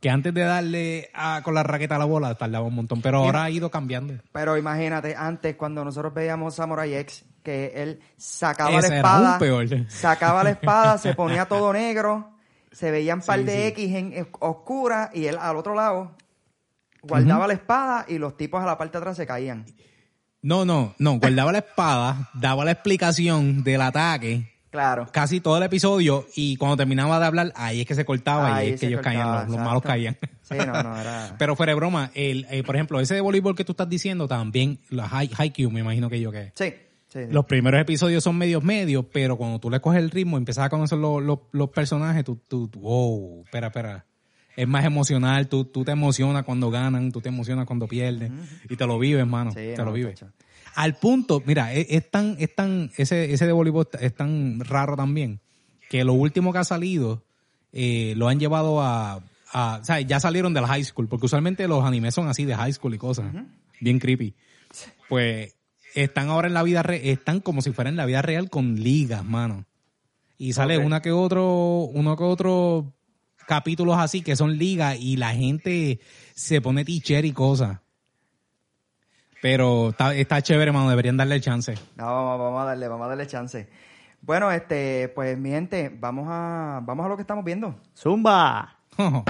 [0.00, 3.18] Que antes de darle a- con la raqueta a la bola tardaba un montón, pero
[3.18, 4.14] ahora ha ido cambiando.
[4.30, 9.38] Pero imagínate, antes cuando nosotros veíamos Samurai X, que él sacaba Ese la espada,
[9.88, 12.30] sacaba la espada, se ponía todo negro,
[12.70, 13.62] se veían par Sí, de sí.
[13.68, 16.14] X en, en oscura y él al otro lado
[17.02, 19.64] guardaba la espada y los tipos a la parte de atrás se caían.
[20.46, 21.18] No, no, no.
[21.18, 25.08] Guardaba la espada, daba la explicación del ataque, Claro.
[25.10, 28.68] casi todo el episodio, y cuando terminaba de hablar, ahí es que se cortaba Ahí
[28.68, 30.16] y es que ellos cortaba, caían, los, malos caían.
[30.42, 31.34] Sí, no, no, era...
[31.38, 34.28] Pero fuera de broma, el, eh, por ejemplo, ese de voleibol que tú estás diciendo
[34.28, 36.52] también, la Hai- Haikyuu, me imagino que yo que.
[36.54, 36.74] Sí,
[37.08, 37.20] sí.
[37.24, 37.32] sí.
[37.32, 40.68] Los primeros episodios son medios medios, pero cuando tú le coges el ritmo, empiezas a
[40.70, 44.06] conocer los, los, los personajes, tú, tú, wow, espera, espera.
[44.56, 48.76] Es más emocional, tú, tú te emocionas cuando ganan, tú te emocionas cuando pierden, y
[48.76, 50.24] te lo vives, mano, Sí, te no, lo vives.
[50.74, 54.96] Al punto, mira, es, es tan, es tan, ese, ese de voleibol es tan raro
[54.96, 55.40] también,
[55.90, 57.24] que lo último que ha salido,
[57.72, 61.26] eh, lo han llevado a, a, o sea, ya salieron de la high school, porque
[61.26, 63.26] usualmente los animes son así de high school y cosas,
[63.80, 64.34] bien creepy.
[65.08, 65.54] Pues,
[65.94, 68.82] están ahora en la vida real, están como si fueran en la vida real con
[68.82, 69.66] ligas, mano.
[70.38, 72.95] Y sale una que otro, uno que otro
[73.46, 76.00] capítulos así que son ligas y la gente
[76.34, 77.78] se pone teacher y cosas.
[79.42, 81.74] Pero está, está chévere, mano, deberían darle el chance.
[81.96, 83.68] No, vamos, vamos a darle, vamos a darle chance.
[84.22, 87.74] Bueno, este, pues mi gente, vamos a, vamos a lo que estamos viendo.
[87.96, 88.76] Zumba.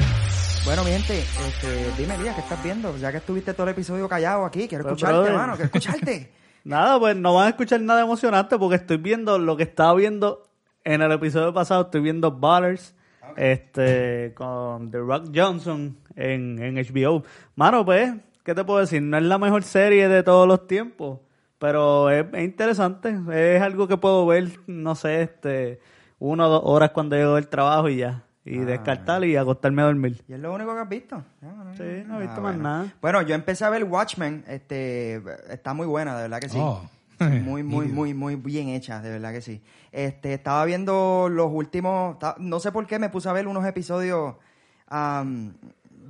[0.65, 2.97] Bueno, mi gente, este, dime, Elías, ¿qué estás viendo?
[2.97, 5.31] Ya que estuviste todo el episodio callado aquí, quiero Pues, escucharte, brother.
[5.33, 6.33] hermano, quiero escucharte.
[6.65, 10.49] Nada, pues no van a escuchar nada emocionante porque estoy viendo lo que estaba viendo
[10.83, 11.83] en el episodio pasado.
[11.83, 12.33] Estoy viendo
[13.37, 17.23] Este, con The Rock Johnson en, en HBO.
[17.55, 18.15] Mano, pues,
[18.45, 19.03] ¿qué te puedo decir?
[19.03, 21.21] No es la mejor serie de todos los tiempos,
[21.59, 23.17] pero es, es interesante.
[23.33, 25.81] Es algo que puedo ver, no sé, este,
[26.19, 28.23] una o dos horas cuando llego del trabajo y ya.
[28.45, 28.65] Y Ah.
[28.65, 30.23] descartar y acostarme a dormir.
[30.29, 31.21] ¿Y es lo único que has visto?
[31.41, 32.63] No, no, Sí, no he Ah, visto más bueno.
[32.63, 32.95] nada.
[33.03, 35.21] Bueno, yo empecé a ver Watchmen, este,
[35.51, 36.59] está muy buena, de verdad que sí.
[36.61, 36.81] Oh.
[37.45, 39.63] Muy, muy, muy, muy bien hecha, de verdad que sí.
[39.93, 44.35] Este, estaba viendo los últimos, no sé por qué me puse a ver unos episodios
[44.89, 45.55] am,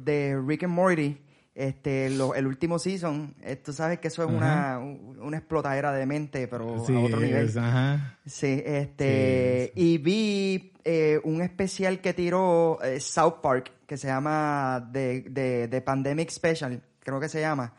[0.05, 1.19] de Rick and Morty
[1.55, 5.91] Este, lo- el último season, eh, tú sabes que eso es una, un- una explotadera
[5.91, 7.47] de mente, pero Sí, a otro nivel.
[7.49, 8.19] es- ajá.
[8.27, 14.87] Sí, este, y vi eh, un especial que tiró eh, South Park, que se llama
[14.93, 17.73] The, The- The Pandemic Special, creo que se llama.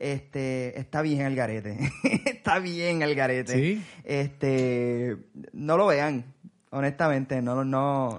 [0.00, 1.78] Este, está bien el garete.
[2.24, 3.52] está bien el garete.
[3.52, 3.84] Sí.
[4.02, 5.14] Este,
[5.52, 6.24] no lo vean,
[6.70, 8.18] honestamente, no, no,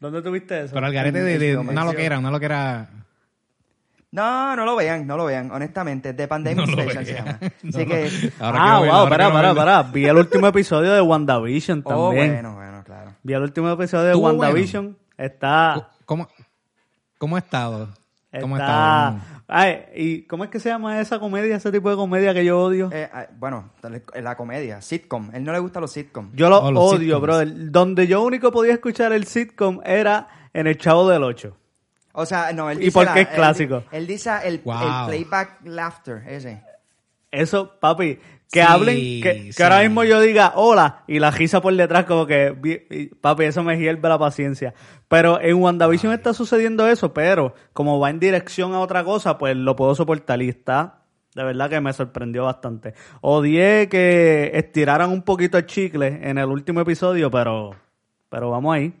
[0.00, 0.74] ¿Dónde tuviste eso?
[0.74, 2.88] Pero al garete de, de una loquera, una loquera.
[4.10, 7.38] no, no lo vean, no lo vean, honestamente, The Pandemic No Special se llama.
[7.62, 9.82] No Así que, Ahora ah, wow, pará, pará, pará.
[9.84, 12.32] Vi el último episodio de WandaVision oh, también.
[12.32, 13.14] bueno, bueno, claro.
[13.22, 14.98] Vi el último episodio de WandaVision.
[15.16, 15.90] Está...
[16.04, 16.26] ¿Cómo,
[17.16, 17.90] cómo ha estado?
[18.40, 19.08] ¿Cómo ha Está...
[19.18, 19.39] estado?
[19.52, 22.60] Ay, ¿y cómo es que se llama esa comedia, ese tipo de comedia que yo
[22.62, 22.88] odio?
[22.92, 23.70] Eh, ah, bueno,
[24.14, 25.30] la comedia, sitcom.
[25.34, 26.30] Él no le gusta los sitcom.
[26.34, 27.22] Yo lo Oh, los odio, sitcoms.
[27.22, 27.70] brother.
[27.72, 31.56] Donde yo único podía escuchar el sitcom era en El Chavo del Ocho.
[32.12, 32.94] O sea, no, él ¿Y dice...
[32.94, 33.82] por la- qué es él- clásico?
[33.90, 34.74] Él, dice el, Wow.
[34.82, 36.62] el playback laughter, ese.
[37.32, 38.18] Eso, papi,
[38.50, 42.26] que Sí, hablen, que, ahora mismo yo diga hola y la risa por detrás como
[42.26, 44.74] que, papi, eso me hierve la paciencia.
[45.06, 49.56] Pero en WandaVision está sucediendo eso, pero como va en dirección a otra cosa, pues
[49.56, 52.94] lo puedo soportar y está, de verdad que me sorprendió bastante.
[53.20, 57.70] Odié que estiraran un poquito el chicle en el último episodio, pero,
[58.28, 58.92] pero vamos ahí.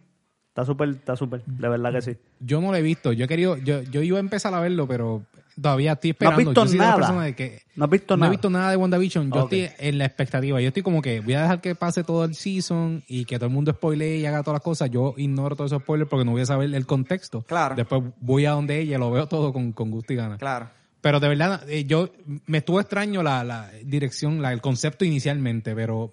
[0.48, 2.16] Está súper, está súper, de verdad que sí.
[2.40, 3.12] Yo no lo he visto.
[3.12, 5.22] Yo he querido, yo, yo iba a empezar a verlo, pero
[5.60, 6.50] todavía estoy ¿No has esperando.
[6.62, 7.22] visto yo nada?
[7.24, 8.28] de que ¿No has visto no nada?
[8.28, 9.30] he visto nada de WandaVision.
[9.32, 10.60] Yo estoy en la expectativa.
[10.60, 13.46] Yo estoy como que voy a dejar que pase todo el season y que todo
[13.46, 14.90] el mundo spoilee y haga todas las cosas.
[14.90, 17.42] Yo ignoro todos esos spoilers porque no voy a saber el contexto.
[17.42, 17.74] Claro.
[17.74, 20.38] Después voy a donde ella, lo veo todo con, con gusto y ganas.
[20.38, 20.68] Claro.
[21.00, 22.10] Pero de verdad, eh, yo
[22.46, 26.10] me estuvo extraño la, la dirección, la, el concepto inicialmente, pero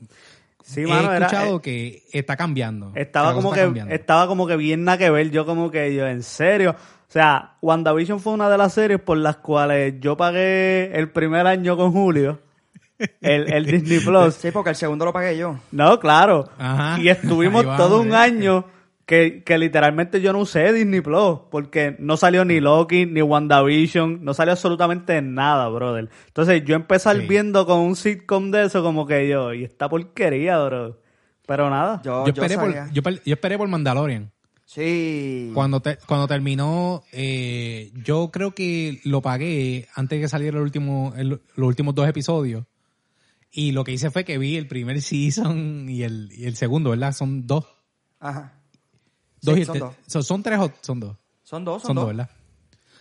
[0.64, 2.92] Sí, he mano, era- escuchado eh, que está cambiando.
[2.96, 3.94] Estaba como que cambiando.
[3.94, 6.76] estaba como que bien nada que ver, yo como que yo en serio,
[7.08, 11.48] o sea, WandaVision fue una de las series por las cuales yo pagué el primer
[11.48, 12.40] año con Julio,
[13.22, 14.34] el, el Disney Plus.
[14.36, 15.58] Sí, porque el segundo lo pagué yo.
[15.72, 16.50] No, claro.
[16.58, 17.00] Ajá.
[17.00, 18.16] Y estuvimos vamos, todo un eh.
[18.18, 18.66] año
[19.06, 24.26] que, que literalmente yo no usé Disney Plus porque no salió ni Loki, ni WandaVision,
[24.26, 26.10] no salió absolutamente nada, brother.
[26.28, 27.26] Entonces yo empecé Sí.
[27.26, 31.00] viendo con un sitcom de eso como que yo, y esta porquería, bro.
[31.46, 32.02] Pero nada.
[32.04, 34.30] Yo, Yo yo esperé, por, yo esperé por Mandalorian.
[34.70, 35.52] Sí.
[35.54, 40.64] Cuando, te- cuando terminó, eh, yo creo que lo pagué antes de que saliera el
[40.64, 42.66] último, el- los últimos dos episodios.
[43.50, 46.90] Y lo que hice fue que vi el primer season y el, y el segundo,
[46.90, 47.14] ¿verdad?
[47.14, 47.66] Son dos.
[48.20, 48.60] Ajá.
[49.42, 49.96] dos Sí, y son dos.
[50.06, 51.18] so- son tres o son dos.
[51.44, 52.16] Son dos, son, Son dos, dos.
[52.18, 52.30] ¿verdad?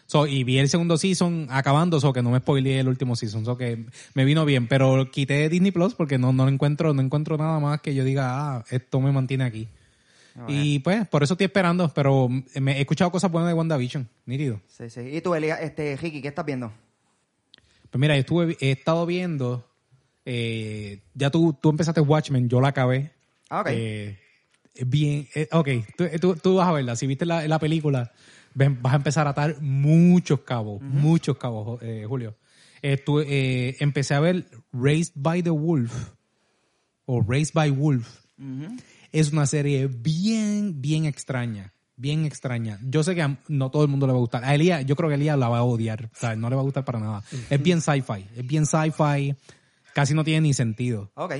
[0.06, 3.44] So, y vi el segundo season acabando, so que no me spoileé el último season,
[3.44, 7.36] so que me vino bien, pero quité Disney Plus porque no, no encuentro, no encuentro
[7.36, 9.66] nada más que yo diga, ah, esto me mantiene aquí.
[10.48, 14.60] Y pues, por eso estoy esperando, pero me he escuchado cosas buenas de WandaVision, nítido.
[14.68, 15.00] Sí, sí.
[15.00, 16.72] ¿Y tú, Elia, este, Ricky, qué estás viendo?
[17.90, 19.66] Pues mira, yo estuve, he estado viendo,
[20.24, 23.12] eh, ya tú, tú empezaste Watchmen, yo la acabé.
[23.48, 23.68] Ah, ok.
[23.70, 24.18] Eh,
[24.86, 28.12] bien, eh, ok, tú, tú- tú vas a verla, si viste la, la película,
[28.54, 32.34] ven- vas a empezar a atar muchos cabos, muchos cabos, eh, Julio.
[32.82, 36.10] Eh, tú, eh, empecé a ver Raised by the Wolf,
[37.06, 38.20] o Raised by Wolf.
[39.12, 41.72] Es una serie bien, bien extraña.
[41.96, 42.78] Bien extraña.
[42.82, 44.44] Yo sé que a no todo el mundo le va a gustar.
[44.44, 46.10] A Elías, yo creo que Elías la va a odiar.
[46.14, 47.22] O sea, no le va a gustar para nada.
[47.48, 48.26] Es bien sci-fi.
[48.36, 49.34] Es bien sci-fi.
[49.94, 51.10] Casi no tiene ni sentido.
[51.14, 51.34] Ok.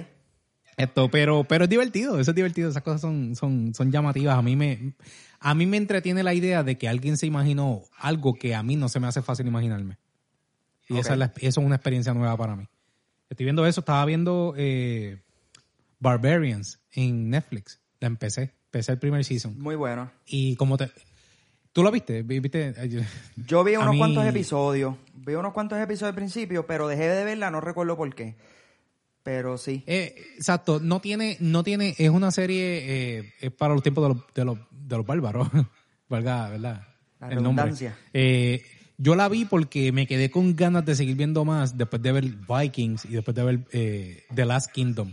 [0.78, 4.36] Esto, pero, pero es divertido, eso es divertido, esas cosas son, son, son llamativas.
[4.38, 4.92] A mí me,
[5.40, 8.76] a mí me entretiene la idea de que alguien se imaginó algo que a mí
[8.76, 9.96] no se me hace fácil imaginarme.
[10.88, 12.64] Y esa es la- eso es una experiencia nueva para mí.
[13.30, 15.22] Estoy viendo eso, estaba viendo eh,
[15.98, 17.80] Barbarians en Netflix.
[18.00, 19.58] La empecé, empecé el primer season.
[19.58, 20.10] Muy bueno.
[20.26, 20.90] Y como te,
[21.72, 22.22] ¿tú lo viste?
[22.22, 22.74] Vi- ¿Viste?
[23.46, 24.96] Yo vi unos mí- cuantos episodios.
[25.14, 28.36] Vi unos cuantos episodios al principio, pero dejé de verla, no recuerdo por qué.
[29.22, 29.82] Pero sí.
[29.86, 34.14] Eh, exacto, no tiene, no tiene, es una serie, eh, es para los tiempos de
[34.14, 35.48] los, de los, de los bárbaros,
[36.08, 36.86] valga, ¿verdad?
[37.18, 37.64] La El nombre.
[37.64, 37.96] redundancia.
[38.12, 38.62] Eh,
[38.98, 42.24] yo la vi porque me quedé con ganas de seguir viendo más después de ver
[42.24, 43.64] Vikings y después de ver
[44.34, 45.12] The Last Kingdom,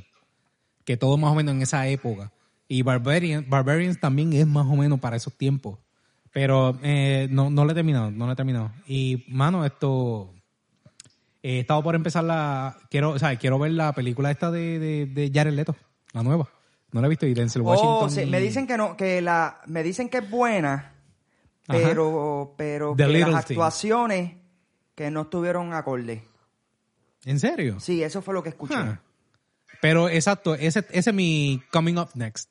[0.86, 2.32] que todo más o menos en esa época.
[2.68, 5.78] Y Barbarian, Barbarians también es más o menos para esos tiempos.
[6.32, 8.72] Pero eh, no, no lo he terminado, no lo he terminado.
[8.88, 10.34] Y, mano, esto...
[11.44, 12.78] eh, he estado por empezar la...
[12.90, 15.76] Quiero, o sea, quiero ver la película esta de, de, de Jared Leto,
[16.12, 16.50] la nueva.
[16.92, 17.98] No la he visto y Denzel Washington.
[18.02, 20.94] Oh, sí, y- me dicen que no, que la, me dicen que es buena,
[21.68, 21.80] Ajá.
[21.84, 24.36] pero, pero que las actuaciones
[24.96, 26.24] que no estuvieron acorde.
[27.26, 27.80] ¿En serio?
[27.80, 28.76] Sí, eso fue lo que escuché.
[29.84, 32.50] Pero exacto, ese, ese es mi coming up next.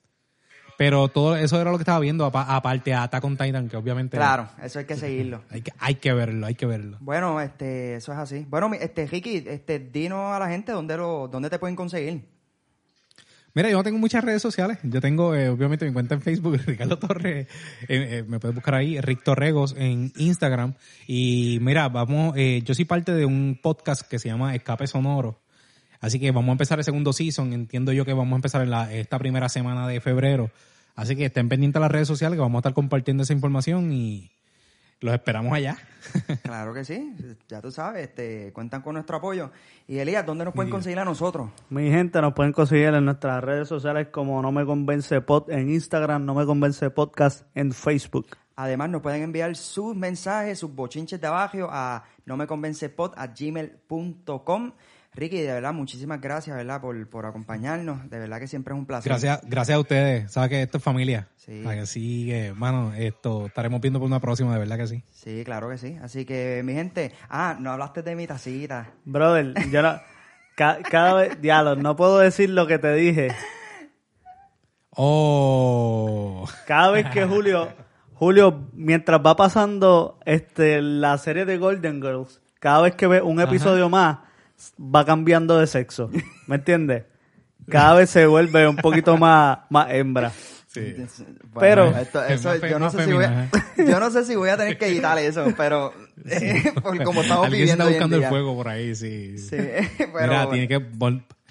[0.76, 3.76] Pero todo eso era lo que estaba viendo, apa- aparte a Attack on Titan, que
[3.78, 4.18] obviamente...
[4.18, 5.42] Claro, eso hay que seguirlo.
[5.50, 6.98] Hay que, hay que verlo, hay que verlo.
[7.00, 8.44] Bueno, este, eso es así.
[8.50, 12.24] Bueno, este, Ricky, este, dinos a la gente dónde lo, dónde te pueden conseguir.
[13.54, 14.78] Mira, yo no tengo muchas redes sociales.
[14.82, 17.46] Yo tengo, eh, obviamente, mi cuenta en Facebook, Ricardo Torres.
[17.46, 20.74] eh, eh, me puedes buscar ahí, Rick Torregos, en Instagram.
[21.06, 25.41] Y mira, vamos, eh, yo soy parte de un podcast que se llama Escape Sonoro.
[26.02, 27.52] Así que vamos a empezar el segundo season.
[27.52, 30.50] Entiendo yo que vamos a empezar en la, esta primera semana de febrero.
[30.96, 33.92] Así que estén pendientes a las redes sociales que vamos a estar compartiendo esa información
[33.92, 34.30] y
[35.00, 35.78] los esperamos allá.
[36.42, 37.14] Claro que sí,
[37.48, 39.52] ya tú sabes, este, cuentan con nuestro apoyo.
[39.86, 41.50] Y Elías, ¿dónde nos pueden conseguir a nosotros?
[41.70, 45.70] Mi gente nos pueden conseguir en nuestras redes sociales como No Me Convence Pod en
[45.70, 48.36] Instagram, No Me Convence Podcast en Facebook.
[48.56, 53.26] Además, nos pueden enviar sus mensajes, sus bochinches de abajo a no me convence a
[53.26, 54.72] gmail.com.
[55.14, 56.80] Ricky, de verdad, muchísimas gracias, ¿verdad?
[56.80, 58.08] Por, por acompañarnos.
[58.08, 59.10] De verdad que siempre es un placer.
[59.10, 60.32] Gracias, gracias a ustedes.
[60.32, 61.28] Sabes que esto es familia.
[61.36, 61.62] Sí.
[61.66, 65.04] Así que, mano, esto estaremos viendo por una próxima, de verdad que sí.
[65.10, 65.98] Sí, claro que sí.
[66.02, 68.90] Así que, mi gente, ah, no hablaste de mi tacita.
[69.04, 70.00] Brother, yo no,
[70.56, 73.28] ca- cada vez, diablo, no puedo decir lo que te dije.
[74.94, 76.46] Oh.
[76.66, 77.68] Cada vez que Julio,
[78.14, 83.40] Julio, mientras va pasando este la serie de Golden Girls, cada vez que ve un
[83.40, 84.18] episodio más,
[84.78, 86.10] va cambiando de sexo.
[86.46, 87.04] ¿Me entiendes?
[87.68, 90.32] Cada vez se vuelve un poquito más, más hembra.
[90.66, 90.94] Sí.
[90.96, 93.50] Bueno, Pero- esto- eso, yo, no sé si voy a, femina,
[93.92, 95.92] yo no sé si voy a tener que editar eso, pero
[96.24, 99.36] eh, por como estamos Alguien viviendo está hoy en buscando el fuego por ahí, sí.
[99.38, 99.56] Sí,
[99.98, 100.82] pero Mira, tiene que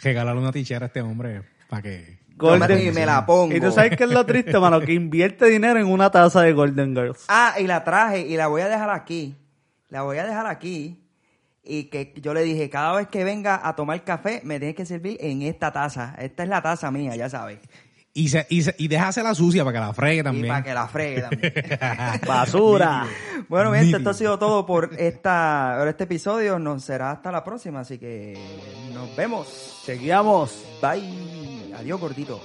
[0.02, 2.20] regalarle una tichera a este hombre para que...
[2.36, 3.56] Golden- y me la pongo.
[3.56, 6.54] Y tú sabes que es lo triste, mano, que invierte dinero en una taza de
[6.54, 7.26] Golden Girls.
[7.28, 9.36] Ah, y la traje y la voy a dejar aquí.
[9.90, 11.01] La voy a dejar aquí.
[11.64, 14.86] Y que yo le dije, cada vez que venga a tomar café, me tienes que
[14.86, 16.16] servir en esta taza.
[16.18, 17.60] Esta es la taza mía, ya sabes.
[18.14, 20.48] Y, se, y, se, y déjasela sucia para que la fregue Y también.
[20.50, 21.54] para que la fregue también.
[22.28, 23.06] Basura.
[23.48, 26.60] bueno, mi gente, esto ha sido todo por esta por este episodio.
[26.60, 28.38] Nos será hasta la próxima, así que
[28.94, 29.82] nos vemos.
[29.86, 30.66] Chequeamos.
[30.82, 31.74] Bye.
[31.78, 32.42] Adiós, gordito.